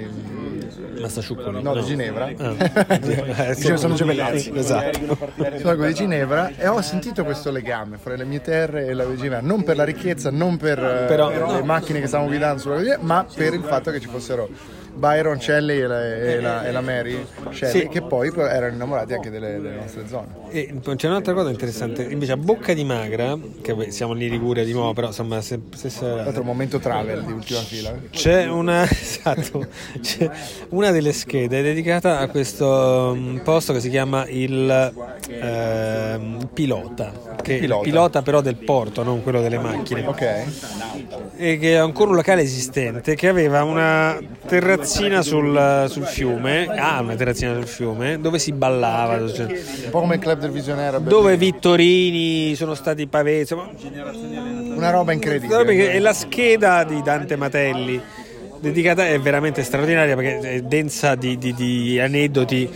Massaciuccoli? 0.99 1.61
No, 1.61 1.75
di 1.75 1.83
Ginevra. 1.83 2.31
Ah. 2.37 2.95
Dicevo, 3.53 3.77
sono 3.77 3.93
gemellati. 3.93 4.51
Esatto. 4.55 4.99
Sul 5.35 5.61
lago 5.61 5.85
di 5.85 5.93
Ginevra 5.93 6.51
e 6.57 6.67
ho 6.67 6.81
sentito 6.81 7.23
questo 7.23 7.51
legame 7.51 7.97
fra 7.97 8.15
le 8.15 8.25
mie 8.25 8.41
terre 8.41 8.87
e 8.87 8.95
di 8.95 9.15
Ginevra. 9.15 9.41
Non 9.41 9.63
per 9.63 9.75
la 9.75 9.83
ricchezza, 9.83 10.31
non 10.31 10.57
per 10.57 10.79
eh, 10.79 11.05
Però- 11.07 11.29
le 11.29 11.37
no. 11.37 11.63
macchine 11.63 11.99
che 11.99 12.07
stavamo 12.07 12.29
guidando 12.29 12.59
sul 12.59 12.71
lago 12.71 12.83
di 12.83 12.89
Ginevra, 12.89 13.13
ma 13.13 13.25
per 13.33 13.53
il 13.53 13.63
fatto 13.63 13.91
che 13.91 13.99
ci 13.99 14.07
fossero 14.07 14.49
Byron, 14.97 15.39
Shelley 15.39 15.79
e 15.79 15.87
la, 15.87 16.05
e 16.05 16.41
la- 16.41 16.65
e 16.65 16.71
la 16.71 16.81
Mary 16.81 17.25
Shelley, 17.51 17.81
Sì. 17.83 17.87
che 17.87 18.01
poi 18.01 18.31
erano 18.35 18.73
innamorati 18.73 19.13
anche 19.13 19.29
delle, 19.29 19.59
delle 19.59 19.75
nostre 19.75 20.07
zone. 20.07 20.27
E 20.49 20.73
c'è 20.95 21.07
un'altra 21.07 21.33
cosa 21.33 21.49
interessante, 21.49 22.03
invece 22.03 22.31
a 22.33 22.37
Bocca 22.37 22.73
di 22.73 22.83
Magra, 22.83 23.37
che 23.61 23.91
siamo 23.91 24.13
lì 24.13 24.29
Liguria 24.29 24.63
di 24.63 24.71
nuovo, 24.73 24.93
però 24.93 25.07
insomma 25.07 25.41
se- 25.41 25.59
stessa- 25.75 26.15
L'altro 26.15 26.43
momento 26.43 26.79
travel 26.79 27.23
di 27.23 27.31
ultima 27.31 27.59
fila. 27.59 27.93
C'è 28.09 28.45
una, 28.47 28.83
esatto, 28.89 29.67
c'è 30.01 30.29
una 30.69 30.91
delle 30.91 31.13
schede 31.13 31.61
dedicata 31.61 32.19
a 32.19 32.27
questo 32.27 33.13
mm, 33.15 33.37
posto 33.39 33.73
che 33.73 33.79
si 33.79 33.89
chiama 33.89 34.25
il 34.27 34.93
ehm, 35.29 36.49
pilota, 36.53 37.11
che 37.41 37.53
il 37.53 37.59
Pilota. 37.59 37.83
pilota 37.83 38.21
però 38.21 38.41
del 38.41 38.55
porto, 38.55 39.03
non 39.03 39.21
quello 39.23 39.41
delle 39.41 39.57
macchine. 39.59 40.05
Ok. 40.05 40.43
E 41.37 41.57
che 41.59 41.73
è 41.73 41.75
ancora 41.75 42.09
un 42.09 42.15
locale 42.15 42.41
esistente 42.41 43.15
che 43.15 43.27
aveva 43.27 43.63
una 43.63 44.17
terrazzina 44.87 45.21
sul, 45.21 45.85
sul 45.89 46.05
fiume, 46.05 46.67
ha 46.67 47.01
una 47.01 47.15
terrazzina 47.15 47.53
sul 47.53 47.67
fiume, 47.67 48.19
dove 48.19 48.39
si 48.39 48.53
ballava, 48.53 49.27
cioè, 49.29 49.45
Un 49.45 49.89
po' 49.89 49.99
come 49.99 50.15
il 50.15 50.21
club 50.21 50.39
del 50.39 50.51
visionario. 50.51 50.99
dove 50.99 51.35
Vittorini 51.35 52.55
sono 52.55 52.73
stati 52.73 53.05
pavesi, 53.07 53.53
insomma, 53.53 53.69
Una 54.75 54.89
roba 54.89 55.11
incredibile. 55.11 55.91
È 55.91 55.99
la 55.99 56.13
scheda 56.13 56.83
di 56.85 57.01
Dante 57.01 57.35
Matelli 57.35 58.01
dedicata 58.59 59.07
è 59.07 59.19
veramente 59.19 59.61
straordinaria 59.61 60.15
perché 60.15 60.39
è 60.39 60.61
densa 60.61 61.13
di, 61.13 61.37
di- 61.37 61.53
di 61.53 61.99
aneddoti 61.99 62.67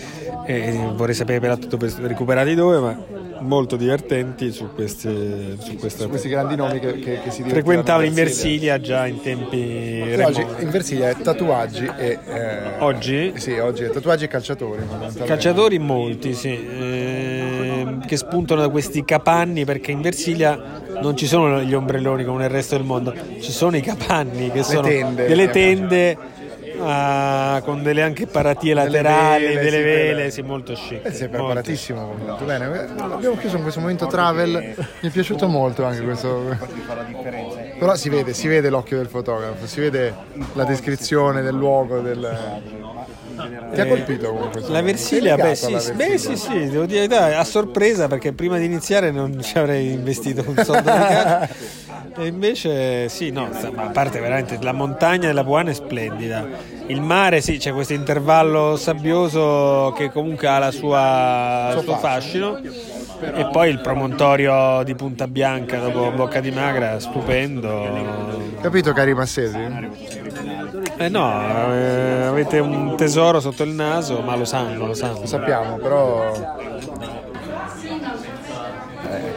eh, 0.46 0.78
vorrei 0.94 1.16
sapere 1.16 1.40
peraltro 1.40 1.80
recuperati 2.02 2.54
dove 2.54 2.78
ma 2.78 3.04
molto 3.42 3.76
divertenti 3.76 4.52
su 4.52 4.74
queste 4.74 5.58
su 5.60 5.78
Su 5.78 6.10
questi 6.10 6.30
grandi 6.30 6.56
nomi 6.56 6.80
che, 6.80 7.00
che, 7.00 7.20
che 7.24 7.32
si 7.32 7.44
frequentavano 7.44 8.06
in 8.06 8.14
Versilia. 8.14 8.80
Già 8.80 9.06
in 9.08 9.22
tempi 9.22 10.02
Oggi 10.24 10.46
in 10.60 10.70
Versilia 10.70 11.10
è 11.10 11.16
tatuaggi 11.18 11.90
e... 11.98 12.20
eh, 12.26 12.60
Oggi? 12.80 13.34
Sì, 13.36 13.52
oggi 13.58 13.84
è 13.84 13.90
tatuaggi 13.90 14.26
e 14.26 14.28
calciatori. 14.28 14.82
calciatori 15.26 15.80
molti 15.80 16.34
sì 16.34 16.50
ehm, 16.50 18.06
che 18.06 18.18
spuntano 18.18 18.62
da 18.62 18.70
questi 18.70 19.04
capanni 19.04 19.66
perché 19.66 19.92
in 19.92 20.02
Versilia 20.02 20.82
non 21.02 21.16
ci 21.18 21.26
sono 21.28 21.62
gli 21.62 21.74
ombrelloni 21.74 22.24
come 22.24 22.40
nel 22.40 22.50
resto 22.50 22.76
del 22.76 22.86
mondo 22.86 23.14
ci 23.40 23.52
sono 23.52 23.76
i 23.76 23.82
capanni 23.82 24.52
che 24.52 24.64
sono 24.64 24.82
tende. 24.82 25.28
delle 25.28 25.50
tende 25.50 26.18
ah, 26.84 27.62
con 27.64 27.84
delle 27.84 28.02
anche 28.02 28.28
paratie 28.28 28.74
Delle 28.74 29.02
laterali 29.02 29.46
vele, 29.46 29.60
delle 29.62 29.78
sì, 29.78 29.84
vele 29.84 30.32
sì 30.32 30.42
molto 30.42 30.74
chic 30.74 31.06
Eh, 31.06 31.12
sei 31.12 31.28
molto. 31.28 31.38
preparatissimo, 31.38 32.16
molto 32.26 32.46
bene. 32.46 32.66
Abbiamo 32.66 33.38
chiuso 33.38 33.56
in 33.58 33.62
questo 33.62 33.80
momento 33.80 34.08
travel, 34.08 34.74
mi 35.02 35.10
è 35.10 35.12
piaciuto 35.12 35.48
molto 35.48 35.86
anche 35.86 36.02
questo. 36.04 36.58
Però 37.80 37.96
si 37.96 38.10
vede, 38.10 38.34
si 38.34 38.48
vede 38.48 38.70
l'occhio 38.70 38.98
del 38.98 39.08
fotografo, 39.08 39.66
si 39.66 39.80
vede 39.80 40.14
la 40.54 40.64
descrizione 40.64 41.42
del 41.42 41.56
luogo, 41.56 42.00
del... 42.00 42.70
Ti 43.74 43.80
ha 43.82 43.88
colpito 43.88 44.28
comunque? 44.32 44.62
La 44.68 44.82
Versilia, 44.82 45.36
beh 45.36 45.56
sì, 45.56 45.80
sì, 45.80 45.94
beh 45.94 46.18
sì, 46.18 46.36
sì, 46.36 46.70
devo 46.70 46.86
dire 46.86 47.08
a 47.36 47.44
sorpresa 47.44 48.08
perché 48.08 48.34
prima 48.34 48.58
di 48.58 48.66
iniziare 48.66 49.10
non 49.10 49.42
ci 49.42 49.58
avrei 49.58 49.94
investito 49.94 50.44
un 50.46 50.64
soldo 50.64 50.82
di 50.92 50.98
cash. 50.98 51.50
E 52.18 52.28
invece 52.28 53.08
sì, 53.10 53.32
no, 53.32 53.50
a 53.76 53.90
parte 53.90 54.20
veramente 54.20 54.58
la 54.62 54.74
montagna 54.74 55.28
della 55.28 55.44
Puana 55.44 55.72
è 55.72 55.74
splendida. 55.74 56.46
Il 56.88 57.02
mare 57.02 57.42
sì, 57.42 57.58
c'è 57.58 57.72
questo 57.72 57.94
intervallo 57.94 58.76
sabbioso 58.76 59.94
che 59.96 60.12
comunque 60.12 60.48
ha 60.48 60.60
la 60.60 60.72
sua, 60.72 61.74
il 61.76 61.84
Suo 61.84 61.98
fascino. 61.98 62.60
E 63.24 63.48
poi 63.52 63.70
il 63.70 63.80
promontorio 63.80 64.82
di 64.84 64.96
Punta 64.96 65.28
Bianca 65.28 65.78
dopo 65.78 66.12
Bocca 66.12 66.40
di 66.40 66.52
Magra, 66.52 67.00
stupendo. 67.00 68.50
Capito 68.62 68.94
cari 68.94 69.14
massesi? 69.14 69.58
Eh 70.98 71.10
no, 71.10 71.74
eh, 71.74 72.24
avete 72.24 72.60
un 72.60 72.96
tesoro 72.98 73.40
sotto 73.40 73.64
il 73.64 73.72
naso, 73.72 74.22
ma 74.22 74.36
lo 74.36 74.46
sanno, 74.46 74.88
lo 74.88 74.94
sanno. 74.94 75.20
Lo 75.20 75.26
sappiamo, 75.28 75.78
però... 75.78 76.32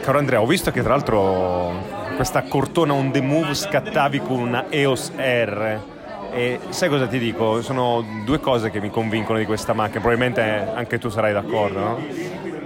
Caro 0.01 0.17
Andrea, 0.19 0.41
ho 0.41 0.45
visto 0.45 0.71
che 0.71 0.81
tra 0.81 0.93
l'altro 0.93 2.04
questa 2.15 2.43
cortona 2.43 2.93
on 2.93 3.11
the 3.11 3.21
move 3.21 3.53
scattavi 3.53 4.19
con 4.19 4.39
una 4.39 4.65
EOS 4.69 5.11
R. 5.17 5.79
E 6.31 6.59
sai 6.69 6.89
cosa 6.89 7.07
ti 7.07 7.19
dico? 7.19 7.61
Sono 7.61 8.03
due 8.23 8.39
cose 8.39 8.71
che 8.71 8.79
mi 8.79 8.89
convincono 8.89 9.37
di 9.37 9.45
questa 9.45 9.73
macchina, 9.73 9.99
probabilmente 9.99 10.41
anche 10.73 10.97
tu 10.97 11.09
sarai 11.09 11.33
d'accordo. 11.33 11.79
no? 11.79 11.99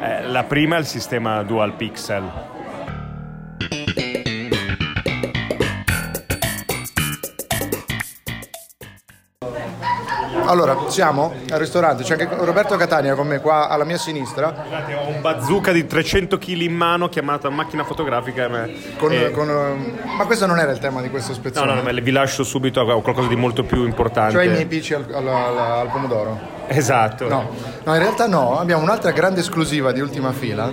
Eh, 0.01 0.27
la 0.27 0.43
prima 0.43 0.75
è 0.75 0.79
il 0.79 0.85
sistema 0.85 1.43
dual 1.43 1.73
pixel. 1.73 2.48
Allora, 10.49 10.75
siamo 10.87 11.31
al 11.51 11.59
ristorante, 11.59 12.01
c'è 12.01 12.13
anche 12.13 12.27
Roberto 12.43 12.75
Catania 12.75 13.13
con 13.13 13.27
me 13.27 13.39
qua 13.39 13.67
alla 13.69 13.83
mia 13.83 13.99
sinistra, 13.99 14.49
Guardate, 14.49 14.95
ho 14.95 15.07
un 15.07 15.21
bazooka 15.21 15.71
di 15.71 15.85
300 15.85 16.39
kg 16.39 16.61
in 16.61 16.73
mano 16.73 17.07
chiamata 17.07 17.49
macchina 17.51 17.83
fotografica. 17.83 18.47
ma- 18.49 18.67
con, 18.97 19.11
e- 19.11 19.29
con, 19.29 19.47
ma 20.17 20.25
questo 20.25 20.47
non 20.47 20.57
era 20.57 20.71
il 20.71 20.79
tema 20.79 21.01
di 21.01 21.09
questo 21.11 21.33
No, 21.33 21.37
spezzone. 21.37 21.65
no, 21.67 21.73
no, 21.75 21.81
ma 21.83 21.91
vi 21.91 22.09
lascio 22.09 22.43
subito 22.43 22.81
a 22.81 22.99
qualcosa 22.99 23.27
di 23.27 23.35
molto 23.35 23.63
più 23.63 23.83
importante. 23.85 24.33
Cioè 24.33 24.45
i 24.45 24.49
miei 24.49 24.65
PC 24.65 24.93
al, 24.93 25.05
al- 25.13 25.27
al- 25.27 25.57
al 25.81 25.87
pomodoro. 25.91 26.39
Esatto. 26.65 27.27
No, 27.29 27.49
no, 27.83 27.93
in 27.93 27.99
realtà 27.99 28.25
no, 28.27 28.57
abbiamo 28.59 28.81
un'altra 28.81 29.11
grande 29.11 29.41
esclusiva 29.41 29.91
di 29.91 29.99
ultima 29.99 30.31
fila. 30.31 30.71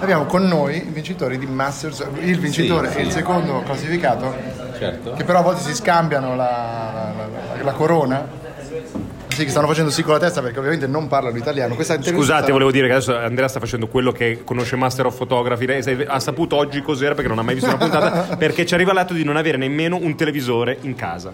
Abbiamo 0.00 0.24
con 0.24 0.42
noi 0.42 0.76
i 0.76 0.90
vincitori 0.90 1.38
di 1.38 1.46
Masters, 1.46 2.04
il 2.18 2.38
vincitore 2.40 2.92
e 2.96 3.02
il 3.02 3.12
secondo 3.12 3.62
classificato, 3.64 4.34
Certo. 4.76 5.12
che 5.12 5.22
però 5.22 5.38
a 5.38 5.42
volte 5.42 5.60
si 5.62 5.74
scambiano 5.74 6.34
la, 6.34 7.12
la- 7.16 7.26
la- 7.56 7.62
la 7.62 7.72
corona. 7.72 8.46
Sì, 9.38 9.44
che 9.44 9.50
stanno 9.50 9.68
facendo 9.68 9.92
sì 9.92 10.02
con 10.02 10.14
la 10.14 10.18
testa 10.18 10.42
perché 10.42 10.58
ovviamente 10.58 10.88
non 10.88 11.06
parlano 11.06 11.36
italiano. 11.36 11.76
Scusate, 11.80 12.50
volevo 12.50 12.72
dire 12.72 12.88
che 12.88 12.94
adesso 12.94 13.16
Andrea 13.16 13.46
sta 13.46 13.60
facendo 13.60 13.86
quello 13.86 14.10
che 14.10 14.40
conosce 14.42 14.74
Master 14.74 15.06
of 15.06 15.16
Photography. 15.16 16.04
Ha 16.08 16.18
saputo 16.18 16.56
oggi 16.56 16.82
cos'era 16.82 17.14
perché 17.14 17.28
non 17.28 17.38
ha 17.38 17.42
mai 17.42 17.54
visto 17.54 17.68
una 17.68 17.78
puntata. 17.78 18.34
perché 18.36 18.66
ci 18.66 18.74
arriva 18.74 18.92
l'atto 18.92 19.14
di 19.14 19.22
non 19.22 19.36
avere 19.36 19.56
nemmeno 19.56 19.94
un 19.94 20.16
televisore 20.16 20.78
in 20.80 20.96
casa. 20.96 21.30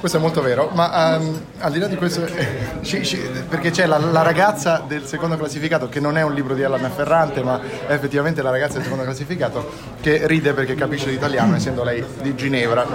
Questo 0.00 0.16
è 0.16 0.20
molto 0.22 0.40
vero, 0.40 0.70
ma 0.72 1.16
ehm, 1.16 1.40
al 1.58 1.72
di 1.72 1.78
là 1.78 1.86
di 1.86 1.96
questo, 1.96 2.24
eh, 2.24 2.46
ci- 2.80 3.04
ci- 3.04 3.20
perché 3.46 3.70
c'è 3.70 3.84
la, 3.84 3.98
la 3.98 4.22
ragazza 4.22 4.82
del 4.86 5.04
secondo 5.04 5.36
classificato, 5.36 5.90
che 5.90 6.00
non 6.00 6.16
è 6.16 6.22
un 6.22 6.32
libro 6.32 6.54
di 6.54 6.62
Elena 6.62 6.88
Ferrante, 6.88 7.42
ma 7.42 7.60
è 7.86 7.92
effettivamente 7.92 8.40
la 8.40 8.50
ragazza 8.50 8.74
del 8.74 8.84
secondo 8.84 9.04
classificato, 9.04 9.70
che 10.00 10.26
ride 10.26 10.54
perché 10.54 10.74
capisce 10.74 11.10
l'italiano, 11.10 11.56
essendo 11.56 11.84
lei 11.84 12.02
di 12.22 12.34
Ginevra, 12.34 12.86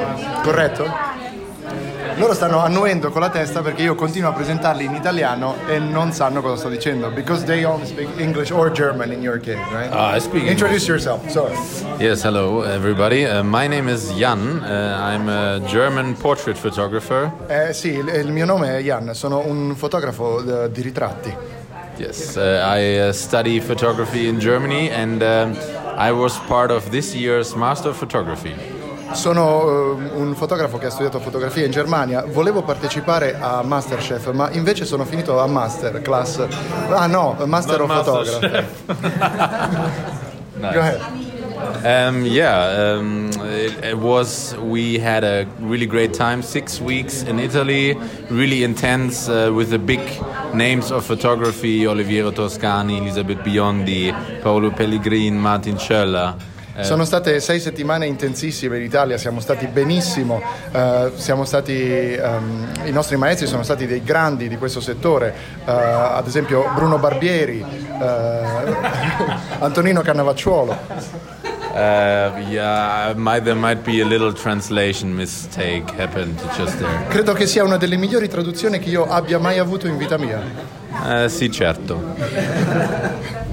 corretto? 0.41 1.26
Loro 2.17 2.33
stanno 2.33 2.63
annuendo 2.63 3.11
con 3.11 3.21
la 3.21 3.29
testa 3.29 3.61
perché 3.61 3.83
io 3.83 3.93
continuo 3.93 4.31
a 4.31 4.33
presentarli 4.33 4.83
in 4.83 4.95
italiano 4.95 5.55
e 5.67 5.77
non 5.77 6.11
sanno 6.11 6.41
cosa 6.41 6.55
sto 6.55 6.67
dicendo. 6.67 7.11
Because 7.11 7.45
they 7.45 7.63
only 7.63 7.85
speak 7.85 8.09
English 8.17 8.49
or 8.49 8.71
German 8.71 9.11
in 9.11 9.21
your 9.21 9.39
case, 9.39 9.59
right? 9.71 9.91
Ah, 9.91 10.15
I 10.15 10.19
speak 10.19 10.47
Introduce 10.47 10.87
yourself. 10.87 11.29
Sorry. 11.29 11.53
Yes, 11.99 12.23
hello 12.23 12.63
everybody. 12.63 13.23
Uh, 13.23 13.43
my 13.43 13.67
name 13.67 13.87
is 13.87 14.11
Jan. 14.13 14.63
Uh, 14.63 14.97
I'm 14.99 15.29
a 15.29 15.59
German 15.67 16.15
portrait 16.15 16.57
photographer. 16.57 17.31
Eh, 17.47 17.71
sì, 17.73 17.89
il, 17.89 18.07
il 18.07 18.31
mio 18.31 18.45
nome 18.45 18.77
è 18.77 18.81
Jan, 18.81 19.13
sono 19.13 19.43
un 19.45 19.75
fotografo 19.75 20.63
eh, 20.63 20.71
di 20.71 20.81
ritratti. 20.81 21.31
Yes, 21.97 22.35
uh, 22.35 22.39
I 22.39 23.09
uh, 23.09 23.11
study 23.11 23.59
photography 23.59 24.27
in 24.27 24.39
Germany 24.39 24.89
and 24.89 25.21
um, 25.21 25.55
I 25.95 26.11
was 26.11 26.35
part 26.47 26.71
of 26.71 26.89
this 26.89 27.13
year's 27.13 27.53
Master 27.53 27.89
of 27.89 27.97
Photography. 27.97 28.76
Sono 29.17 29.97
eh, 29.99 30.11
un 30.13 30.35
fotografo 30.35 30.77
che 30.77 30.85
ha 30.85 30.89
studiato 30.91 31.19
fotografia 31.19 31.65
in 31.65 31.71
Germania, 31.71 32.23
volevo 32.27 32.61
partecipare 32.61 33.35
a 33.39 33.63
Masterchef, 33.63 34.31
ma 34.31 34.51
invece 34.51 34.85
sono 34.85 35.05
finito 35.05 35.39
a 35.39 35.47
Master 35.47 36.03
Class. 36.03 36.45
Ah 36.89 37.07
no, 37.07 37.35
Master 37.45 37.79
Not 37.79 37.89
of 37.89 38.05
Photography. 38.05 38.65
Nice. 40.59 40.73
Go 40.73 40.79
ahead. 40.79 41.01
Um, 41.85 42.25
yeah, 42.25 42.95
um, 42.95 43.29
it, 43.43 43.83
it 43.83 43.97
was. 43.97 44.55
We 44.57 44.97
had 44.97 45.23
a 45.23 45.45
really 45.59 45.85
great 45.85 46.13
time. 46.15 46.41
Six 46.41 46.81
weeks 46.81 47.21
in 47.21 47.39
Italy, 47.39 47.95
really 48.31 48.63
intense 48.63 49.29
uh, 49.29 49.51
with 49.53 49.69
the 49.69 49.77
big 49.77 49.99
names 50.55 50.91
of 50.91 51.05
photography: 51.05 51.85
Oliviero 51.85 52.31
Toscani, 52.31 52.97
Elisabeth 52.97 53.39
Biondi, 53.43 54.11
Paolo 54.41 54.71
Pellegrin, 54.71 55.33
Martin 55.33 55.77
Schöller. 55.77 56.35
Uh, 56.77 56.83
Sono 56.83 57.05
state 57.05 57.39
sei 57.39 57.59
settimane 57.59 58.05
intensissime 58.05 58.77
in 58.77 58.83
Italia, 58.83 59.17
siamo 59.17 59.39
stati 59.39 59.65
benissimo, 59.65 60.39
eh, 60.71 61.11
siamo 61.15 61.43
stati, 61.43 62.13
ehm, 62.13 62.67
i 62.83 62.91
nostri 62.91 63.17
maestri 63.17 63.47
sono 63.47 63.63
stati 63.63 63.87
dei 63.87 64.03
grandi 64.03 64.47
di 64.47 64.57
questo 64.57 64.79
settore, 64.79 65.33
eh, 65.65 65.71
ad 65.71 66.27
esempio 66.27 66.69
Bruno 66.75 66.99
Barbieri, 66.99 67.65
eh, 67.99 68.75
Antonino 69.57 70.01
Cannavacciuolo. 70.01 70.77
Uh, 71.73 72.37
yeah, 72.49 73.13
might, 73.15 73.43
there 73.43 73.55
might 73.55 73.83
be 73.83 74.01
a 74.01 74.05
little 74.05 74.31
translation 74.31 75.11
mistake 75.13 75.83
happened 75.97 76.39
just 76.55 76.77
there. 76.77 77.05
Credo 77.07 77.33
che 77.33 77.47
sia 77.47 77.63
una 77.63 77.77
delle 77.77 77.97
migliori 77.97 78.27
traduzioni 78.27 78.77
che 78.77 78.89
io 78.89 79.07
abbia 79.07 79.39
mai 79.39 79.57
avuto 79.57 79.87
in 79.87 79.97
vita 79.97 80.17
mia. 80.17 80.41
Uh, 80.91 81.27
sì, 81.27 81.51
certo. 81.51 82.15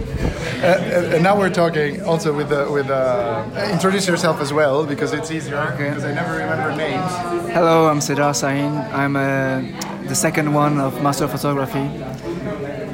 Uh, 0.65 0.67
uh, 0.67 1.15
and 1.15 1.23
now 1.23 1.39
we're 1.39 1.51
talking 1.51 2.03
also 2.05 2.33
with 2.33 2.49
the, 2.49 2.67
with 2.73 2.89
uh, 2.89 3.45
introduce 3.71 4.09
yourself 4.09 4.41
as 4.41 4.51
well 4.51 4.87
because 4.87 5.13
it's 5.13 5.31
easier 5.31 5.61
because 5.77 6.05
I 6.05 6.15
never 6.15 6.33
remember 6.39 6.75
names. 6.75 7.13
Hello, 7.53 7.91
I'm 7.91 7.99
Sidar 7.99 8.33
Sahin. 8.33 8.73
I'm 8.91 9.15
uh, 9.15 9.61
the 10.09 10.15
second 10.15 10.55
one 10.55 10.81
of 10.81 11.03
Master 11.03 11.25
of 11.25 11.33
Photography. 11.33 11.87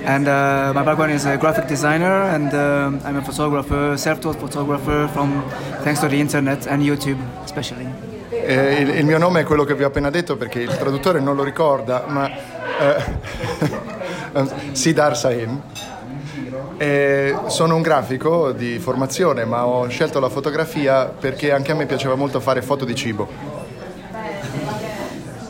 And 0.02 0.26
uh, 0.26 0.72
my 0.74 0.82
background 0.82 1.12
is 1.12 1.26
a 1.26 1.36
graphic 1.36 1.68
designer, 1.68 2.22
and 2.34 2.52
um 2.54 3.00
I'm 3.04 3.16
a 3.18 3.22
photographer, 3.22 3.96
self-taught 3.96 4.40
photographer 4.40 5.06
from 5.12 5.44
thanks 5.84 6.00
to 6.00 6.08
the 6.08 6.18
internet 6.18 6.66
and 6.66 6.82
YouTube, 6.82 7.20
especially. 7.44 7.86
Eh, 8.32 8.80
il, 8.80 8.88
il 8.96 9.04
mio 9.04 9.18
nome 9.18 9.42
è 9.42 9.44
quello 9.44 9.62
che 9.62 9.76
vi 9.76 9.84
ho 9.84 9.86
appena 9.86 10.10
detto 10.10 10.36
perché 10.36 10.58
il 10.58 10.76
traduttore 10.76 11.20
non 11.20 11.36
lo 11.36 11.44
ricorda, 11.44 12.02
ma 12.08 12.28
eh, 12.80 13.04
Sidar 14.72 15.16
Sahin. 15.16 15.62
Eh, 16.82 17.36
sono 17.48 17.76
un 17.76 17.82
grafico 17.82 18.52
di 18.52 18.78
formazione, 18.78 19.44
ma 19.44 19.66
ho 19.66 19.86
scelto 19.88 20.18
la 20.18 20.30
fotografia 20.30 21.04
perché 21.04 21.52
anche 21.52 21.72
a 21.72 21.74
me 21.74 21.84
piaceva 21.84 22.14
molto 22.14 22.40
fare 22.40 22.62
foto 22.62 22.86
di 22.86 22.94
cibo. 22.94 23.28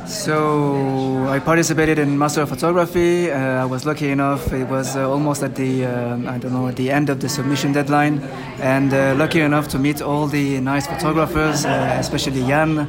So 0.07 1.33
I 1.33 1.39
participated 1.39 1.99
in 1.99 2.17
Master 2.17 2.43
of 2.43 2.49
Photography. 2.49 3.31
Uh, 3.31 3.63
I 3.63 3.65
was 3.65 3.85
lucky 3.85 4.11
enough; 4.11 4.53
it 4.53 4.69
was 4.69 4.97
uh, 4.97 5.09
almost 5.09 5.45
at 5.45 5.55
the 5.55 5.85
uh, 5.85 6.17
I 6.35 6.39
don't 6.39 6.51
know 6.51 6.67
at 6.67 6.75
the 6.75 6.91
end 6.91 7.11
of 7.11 7.21
the 7.21 7.29
submission 7.29 7.71
deadline, 7.71 8.21
and 8.61 8.93
uh, 8.93 9.15
lucky 9.17 9.41
enough 9.41 9.69
to 9.69 9.79
meet 9.79 10.03
all 10.03 10.27
the 10.27 10.59
nice 10.59 10.89
photographers, 10.89 11.65
uh, 11.65 11.97
especially 12.01 12.45
Jan. 12.45 12.89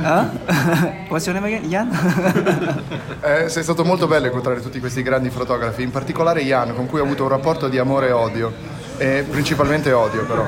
Huh? 0.00 0.26
What's 1.08 1.26
your 1.26 1.34
name 1.34 1.46
again? 1.46 1.68
Jan? 1.68 1.90
Eh, 3.20 3.48
sei 3.48 3.62
stato 3.62 3.84
molto 3.84 4.06
bello 4.06 4.26
incontrare 4.26 4.60
tutti 4.60 4.78
questi 4.78 5.02
grandi 5.02 5.28
fotografi, 5.28 5.82
in 5.82 5.90
particolare 5.90 6.42
Jan, 6.42 6.74
con 6.74 6.86
cui 6.86 7.00
ho 7.00 7.04
avuto 7.04 7.24
un 7.24 7.28
rapporto 7.28 7.68
di 7.68 7.78
amore 7.78 8.08
e 8.08 8.12
odio, 8.12 8.52
e 8.96 9.24
principalmente 9.28 9.92
odio 9.92 10.24
però. 10.24 10.46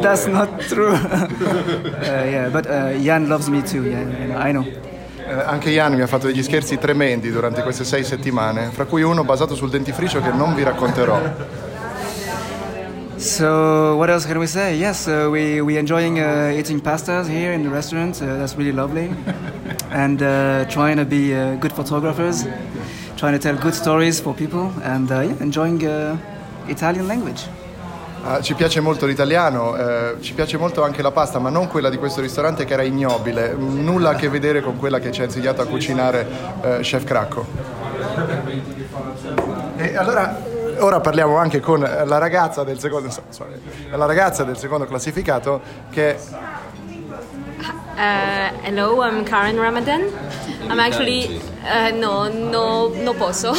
That's 0.00 0.24
not 0.26 0.66
true. 0.66 0.92
uh, 0.92 1.98
yeah, 2.26 2.48
but 2.48 2.66
uh, 2.66 2.98
Jan 2.98 3.28
loves 3.28 3.48
me 3.48 3.62
too. 3.62 3.82
Yeah, 3.82 4.48
I 4.48 4.50
know. 4.50 4.64
Eh, 4.64 5.32
anche 5.44 5.70
Jan 5.70 5.94
mi 5.94 6.00
ha 6.00 6.06
fatto 6.06 6.26
degli 6.26 6.42
scherzi 6.42 6.78
tremendi 6.78 7.30
durante 7.30 7.62
queste 7.62 7.84
sei 7.84 8.02
settimane, 8.02 8.70
fra 8.72 8.86
cui 8.86 9.02
uno 9.02 9.22
basato 9.22 9.54
sul 9.54 9.70
dentifricio 9.70 10.20
che 10.20 10.32
non 10.32 10.54
vi 10.54 10.62
racconterò. 10.62 11.20
So 13.20 13.98
what 13.98 14.08
else 14.08 14.24
can 14.24 14.38
we 14.38 14.46
say? 14.46 14.78
Yes, 14.78 15.06
uh, 15.06 15.28
we 15.30 15.60
we 15.60 15.76
enjoying 15.76 16.20
uh, 16.20 16.56
eating 16.56 16.80
pastas 16.80 17.28
here 17.28 17.52
in 17.52 17.62
the 17.62 17.68
restaurant. 17.68 18.16
Uh, 18.22 18.38
that's 18.38 18.56
really 18.56 18.72
lovely, 18.72 19.12
and 19.90 20.22
uh, 20.22 20.64
trying 20.70 20.96
to 20.96 21.04
be 21.04 21.34
uh, 21.34 21.56
good 21.56 21.72
photographers, 21.72 22.46
trying 23.18 23.34
to 23.34 23.38
tell 23.38 23.56
good 23.56 23.74
stories 23.74 24.20
for 24.20 24.32
people, 24.32 24.72
and 24.82 25.12
uh, 25.12 25.20
yeah, 25.20 25.36
enjoying 25.42 25.84
uh, 25.84 26.16
Italian 26.66 27.08
language. 27.08 27.44
Ah, 28.22 28.40
ci 28.40 28.54
piace 28.54 28.80
molto 28.80 29.04
l'italiano, 29.06 29.76
eh, 29.76 30.16
ci 30.20 30.34
piace 30.34 30.58
molto 30.58 30.82
anche 30.82 31.00
la 31.00 31.10
pasta, 31.10 31.38
ma 31.38 31.48
non 31.48 31.68
quella 31.68 31.88
di 31.88 31.96
questo 31.96 32.20
ristorante 32.20 32.64
che 32.64 32.74
era 32.74 32.82
ignobile, 32.82 33.54
nulla 33.54 34.10
a 34.10 34.14
che 34.14 34.28
vedere 34.28 34.60
con 34.60 34.78
quella 34.78 34.98
che 34.98 35.10
ci 35.10 35.22
ha 35.22 35.24
insegnato 35.24 35.62
a 35.62 35.66
cucinare 35.66 36.26
eh, 36.62 36.78
Chef 36.80 37.04
Cracco. 37.04 37.46
E 39.76 39.96
allora, 39.96 40.49
ora 40.80 41.00
parliamo 41.00 41.36
anche 41.36 41.60
con 41.60 41.80
la 41.80 42.18
ragazza 42.18 42.64
del 42.64 42.78
secondo, 42.78 43.10
sorry, 43.28 43.60
la 43.90 44.06
ragazza 44.06 44.44
del 44.44 44.56
secondo 44.56 44.86
classificato 44.86 45.60
che 45.90 46.16
Uh, 47.96 48.50
hello, 48.62 49.02
I'm 49.02 49.26
Karen 49.26 49.58
Ramadan. 49.60 50.10
I'm 50.70 50.80
actually 50.80 51.38
uh, 51.64 51.90
no, 51.90 52.28
no, 52.28 52.88
no 52.88 53.12
posso. 53.12 53.52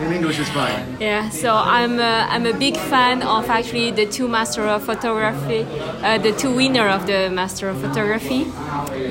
in 0.00 0.10
English 0.10 0.38
is 0.38 0.48
fine. 0.48 0.96
yeah, 0.98 1.28
so 1.28 1.52
I'm 1.54 1.98
uh, 1.98 2.26
I'm 2.30 2.46
a 2.46 2.54
big 2.54 2.78
fan 2.78 3.20
of 3.20 3.50
actually 3.50 3.90
the 3.90 4.06
two 4.06 4.26
Master 4.26 4.62
of 4.62 4.84
Photography, 4.84 5.66
uh, 6.02 6.16
the 6.16 6.32
two 6.32 6.54
winner 6.54 6.88
of 6.88 7.04
the 7.06 7.28
Master 7.28 7.68
of 7.68 7.78
Photography, 7.82 8.46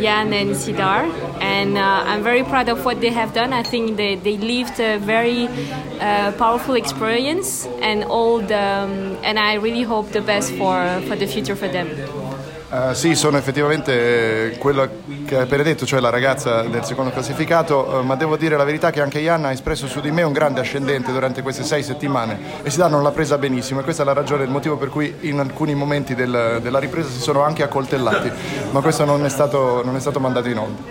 Jan 0.01 0.33
and 0.33 0.51
Sidar, 0.51 1.03
and 1.41 1.77
uh, 1.77 2.03
I'm 2.09 2.23
very 2.23 2.43
proud 2.43 2.69
of 2.69 2.83
what 2.85 3.01
they 3.01 3.09
have 3.09 3.33
done. 3.33 3.53
I 3.53 3.63
think 3.63 3.97
they, 3.97 4.15
they 4.15 4.37
lived 4.37 4.79
a 4.79 4.97
very 4.97 5.47
uh, 5.99 6.31
powerful 6.33 6.75
experience, 6.75 7.67
and 7.81 8.03
all 8.05 8.39
the, 8.39 8.57
um, 8.57 9.17
and 9.23 9.37
I 9.39 9.55
really 9.55 9.83
hope 9.83 10.09
the 10.11 10.21
best 10.21 10.51
for 10.53 11.01
for 11.07 11.15
the 11.15 11.27
future 11.27 11.55
for 11.55 11.67
them. 11.67 11.87
Eh, 12.73 12.95
sì, 12.95 13.15
sono 13.15 13.37
effettivamente 13.37 14.55
quello 14.57 14.87
che 15.25 15.35
hai 15.35 15.41
appena 15.43 15.61
detto, 15.61 15.85
cioè 15.85 15.99
la 15.99 16.09
ragazza 16.09 16.61
del 16.61 16.85
secondo 16.85 17.11
classificato, 17.11 17.99
eh, 17.99 18.03
ma 18.03 18.15
devo 18.15 18.37
dire 18.37 18.55
la 18.55 18.63
verità 18.63 18.91
che 18.91 19.01
anche 19.01 19.19
Ianna 19.19 19.49
ha 19.49 19.51
espresso 19.51 19.87
su 19.87 19.99
di 19.99 20.09
me 20.09 20.23
un 20.23 20.31
grande 20.31 20.61
ascendente 20.61 21.11
durante 21.11 21.41
queste 21.41 21.63
sei 21.63 21.83
settimane 21.83 22.39
e 22.63 22.69
si 22.69 22.79
non 22.79 23.03
l'ha 23.03 23.11
presa 23.11 23.37
benissimo 23.37 23.81
e 23.81 23.83
questa 23.83 24.03
è 24.03 24.05
la 24.05 24.13
ragione, 24.13 24.45
il 24.45 24.49
motivo 24.49 24.77
per 24.77 24.87
cui 24.87 25.13
in 25.21 25.39
alcuni 25.39 25.75
momenti 25.75 26.15
del- 26.15 26.59
della 26.61 26.79
ripresa 26.79 27.09
si 27.09 27.19
sono 27.19 27.43
anche 27.43 27.61
accoltellati, 27.61 28.31
ma 28.71 28.79
questo 28.79 29.03
non 29.03 29.25
è 29.25 29.29
stato, 29.29 29.83
non 29.83 29.97
è 29.97 29.99
stato 29.99 30.21
mandato 30.21 30.47
in 30.47 30.57
onda. 30.57 30.81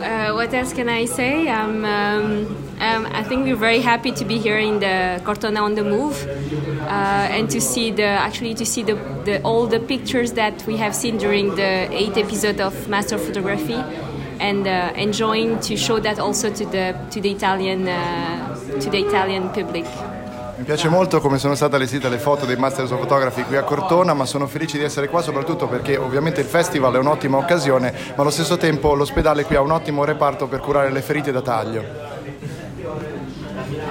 Uh, 0.00 0.32
what 0.34 0.52
else 0.54 0.74
can 0.74 0.88
I 0.88 1.06
say? 1.06 1.46
Um, 1.48 1.84
um, 1.84 2.63
um, 2.84 3.06
I 3.12 3.22
think 3.22 3.44
we're 3.44 3.56
very 3.56 3.80
happy 3.80 4.12
to 4.12 4.24
be 4.24 4.38
here 4.38 4.58
in 4.58 4.80
the 4.80 5.20
Cortona 5.24 5.62
on 5.62 5.74
the 5.74 5.84
Move 5.84 6.26
uh, 6.82 7.36
and 7.36 7.48
to 7.50 7.60
see 7.60 7.90
the 7.90 8.04
actually 8.04 8.54
to 8.54 8.66
see 8.66 8.82
the, 8.82 8.94
the 9.24 9.40
all 9.42 9.66
the 9.66 9.80
pictures 9.80 10.32
that 10.32 10.64
we 10.66 10.76
have 10.76 10.94
seen 10.94 11.16
during 11.16 11.54
the 11.54 11.88
eighth 11.92 12.16
episode 12.16 12.60
of 12.60 12.88
Master 12.88 13.18
Photography 13.18 13.80
and 14.40 14.66
uh, 14.66 14.92
enjoying 14.96 15.58
to 15.60 15.76
show 15.76 15.98
that 16.00 16.18
also 16.18 16.50
to 16.50 16.64
the 16.66 16.94
to 17.10 17.20
the 17.20 17.30
Italian 17.30 17.88
uh, 17.88 18.80
to 18.80 18.90
the 18.90 18.98
Italian 18.98 19.50
public. 19.50 19.86
Mi 20.56 20.62
piace 20.62 20.88
molto 20.88 21.20
come 21.20 21.38
sono 21.38 21.56
state 21.56 21.74
allestite 21.74 22.08
le 22.08 22.18
foto 22.18 22.46
dei 22.46 22.56
Masters 22.56 22.92
of 22.92 23.00
Photography 23.00 23.42
qui 23.42 23.56
a 23.56 23.64
Cortona, 23.64 24.14
ma 24.14 24.24
sono 24.24 24.46
felice 24.46 24.78
di 24.78 24.84
essere 24.84 25.08
qua 25.08 25.20
soprattutto 25.20 25.66
perché 25.66 25.96
ovviamente 25.96 26.40
il 26.42 26.46
festival 26.46 26.94
è 26.94 26.98
un'ottima 26.98 27.38
occasione, 27.38 27.92
ma 28.14 28.22
allo 28.22 28.30
stesso 28.30 28.56
tempo 28.56 28.94
l'ospedale 28.94 29.44
qui 29.44 29.56
ha 29.56 29.60
un 29.60 29.72
ottimo 29.72 30.04
reparto 30.04 30.46
per 30.46 30.60
curare 30.60 30.92
le 30.92 31.02
ferite 31.02 31.32
da 31.32 31.42
taglio. 31.42 32.12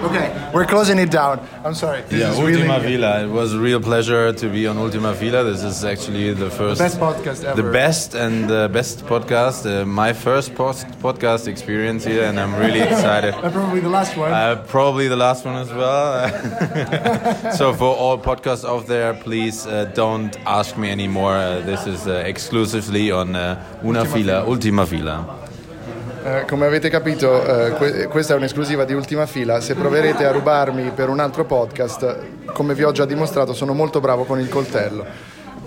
Okay, 0.03 0.51
we're 0.53 0.65
closing 0.65 0.99
it 0.99 1.09
down. 1.11 1.39
I'm 1.63 1.73
sorry. 1.73 2.01
This 2.09 2.19
Yeah, 2.21 2.29
Ultima 2.31 2.45
really- 2.79 2.97
Villa. 2.97 3.23
It 3.23 3.29
was 3.29 3.53
a 3.53 3.59
real 3.59 3.79
pleasure 3.79 4.33
to 4.33 4.47
be 4.49 4.67
on 4.67 4.77
Ultima 4.77 5.13
Villa. 5.13 5.43
This 5.43 5.63
is 5.63 5.83
actually 5.85 6.33
the 6.33 6.49
first, 6.49 6.79
best 6.79 6.99
podcast 6.99 7.43
ever. 7.45 7.61
the 7.61 7.71
best 7.71 8.13
and 8.15 8.49
the 8.49 8.69
best 8.71 9.05
podcast. 9.05 9.65
Uh, 9.65 9.85
my 9.85 10.11
first 10.13 10.55
post- 10.55 10.87
podcast 11.01 11.47
experience 11.47 12.03
here, 12.03 12.23
and 12.25 12.37
I'm 12.39 12.53
really 12.55 12.81
excited. 12.81 13.33
Probably 13.53 13.79
the 13.79 13.89
last 13.89 14.17
one. 14.17 14.31
Uh, 14.33 14.55
probably 14.67 15.07
the 15.07 15.15
last 15.15 15.45
one 15.45 15.55
as 15.55 15.71
well. 15.71 17.51
so 17.59 17.73
for 17.73 17.95
all 17.95 18.17
podcasts 18.17 18.65
out 18.67 18.87
there, 18.87 19.13
please 19.13 19.65
uh, 19.67 19.85
don't 19.95 20.35
ask 20.45 20.77
me 20.77 20.91
anymore. 20.91 21.35
Uh, 21.35 21.61
this 21.61 21.87
is 21.87 22.07
uh, 22.07 22.23
exclusively 22.25 23.11
on 23.11 23.35
uh, 23.35 23.55
Una 23.83 23.99
Ultima 23.99 24.13
Fila, 24.15 24.41
Fila. 24.41 24.45
Ultima 24.49 24.85
Fila. 24.85 25.42
Eh, 26.25 26.45
come 26.47 26.65
avete 26.65 26.89
capito, 26.89 27.43
eh, 27.45 27.71
que- 27.71 28.07
questa 28.07 28.33
è 28.33 28.37
un'esclusiva 28.37 28.85
di 28.85 28.93
ultima 28.93 29.25
fila. 29.25 29.59
Se 29.59 29.75
proverete 29.75 30.25
a 30.25 30.31
rubarmi 30.31 30.91
per 30.95 31.09
un 31.09 31.19
altro 31.19 31.43
podcast, 31.43 32.17
come 32.53 32.73
vi 32.73 32.83
ho 32.83 32.91
già 32.93 33.03
dimostrato, 33.05 33.53
sono 33.53 33.73
molto 33.73 33.99
bravo 33.99 34.23
con 34.23 34.39
il 34.39 34.47
coltello. 34.47 35.05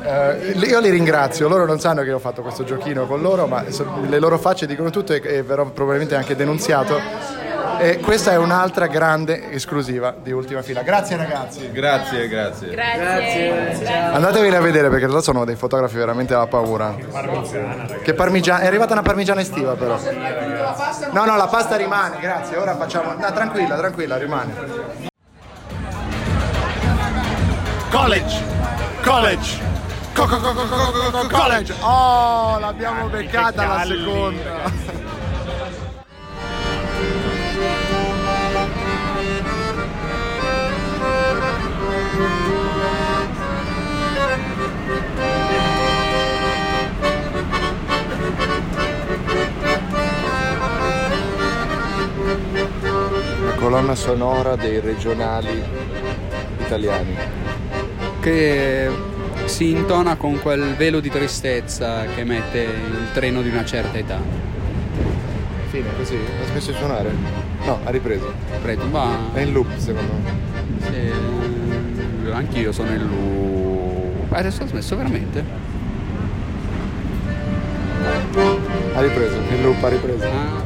Eh, 0.03 0.53
io 0.67 0.81
li 0.81 0.89
ringrazio, 0.89 1.47
loro 1.49 1.67
non 1.67 1.79
sanno 1.79 2.03
che 2.03 2.13
ho 2.13 2.19
fatto 2.19 2.41
questo 2.41 2.65
giochino 2.65 3.07
con 3.07 3.21
loro, 3.21 3.47
ma 3.47 3.65
so- 3.71 3.87
le 4.09 4.19
loro 4.19 4.39
facce 4.39 4.67
dicono 4.67 4.89
tutto 4.89 5.13
e, 5.13 5.21
e 5.23 5.43
verrò 5.43 5.67
probabilmente 5.67 6.15
anche 6.15 6.35
denunziato. 6.35 6.99
E 7.79 7.99
questa 8.01 8.33
è 8.33 8.37
un'altra 8.37 8.87
grande 8.87 9.51
esclusiva 9.53 10.15
di 10.23 10.33
ultima 10.33 10.63
fila. 10.63 10.83
Grazie 10.83 11.17
ragazzi. 11.17 11.71
Grazie, 11.71 12.29
grazie. 12.29 12.71
Grazie. 12.71 13.89
Andateveli 14.13 14.55
a 14.57 14.61
vedere 14.61 14.89
perché 14.89 15.05
realtà 15.07 15.23
sono 15.23 15.45
dei 15.45 15.57
fotografi 15.57 15.97
veramente 15.97 16.35
alla 16.35 16.47
paura. 16.47 16.95
Che 18.03 18.15
parmigiana, 18.15 18.61
è 18.61 18.67
arrivata 18.67 18.93
una 18.93 19.03
parmigiana 19.03 19.41
estiva 19.41 19.75
però. 19.75 19.99
No, 21.13 21.25
no, 21.25 21.37
la 21.37 21.47
pasta 21.49 21.77
rimane, 21.77 22.19
grazie. 22.21 22.57
Ora 22.57 22.77
facciamo. 22.77 23.13
No, 23.13 23.33
tranquilla, 23.33 23.77
tranquilla, 23.77 24.17
rimane. 24.17 24.55
College! 27.91 28.43
College! 29.03 29.65
Co- 30.15 30.27
co- 30.27 30.39
co- 30.39 30.53
co- 30.55 30.67
co- 30.67 30.93
co- 30.93 31.11
co- 31.11 31.29
college! 31.31 31.75
Oh, 31.81 32.59
l'abbiamo 32.59 33.07
beccata 33.09 33.67
la 33.67 33.85
seconda. 33.85 34.71
Colonna 53.67 53.95
sonora 53.95 54.57
dei 54.57 54.81
regionali 54.81 55.63
italiani. 56.61 57.17
che 58.21 58.91
si 59.45 59.71
intona 59.71 60.17
con 60.17 60.41
quel 60.41 60.75
velo 60.77 60.99
di 61.01 61.11
tristezza 61.11 62.05
che 62.07 62.25
mette 62.25 62.61
il 62.63 63.09
treno 63.13 63.43
di 63.43 63.49
una 63.49 63.65
certa 63.65 63.99
età. 63.99 64.19
Fine, 65.69 65.89
così? 65.97 66.17
Ha 66.17 66.47
smesso 66.47 66.71
di 66.71 66.77
suonare? 66.79 67.11
No, 67.65 67.79
ha 67.85 67.91
ripreso. 67.91 68.33
Ripeto, 68.63 68.87
ma 68.87 69.31
È 69.33 69.41
in 69.41 69.53
loop 69.53 69.77
secondo 69.77 70.13
me. 70.13 70.46
Anch'io 72.37 72.73
sono 72.73 72.91
in 72.91 73.07
loop. 73.07 74.33
Adesso 74.33 74.63
ha 74.63 74.67
smesso 74.67 74.97
veramente? 74.97 75.45
Ha 78.95 79.01
ripreso, 79.01 79.37
in 79.51 79.63
loop 79.63 79.83
ha 79.83 79.89
ripreso. 79.89 80.27
Ah. 80.27 80.65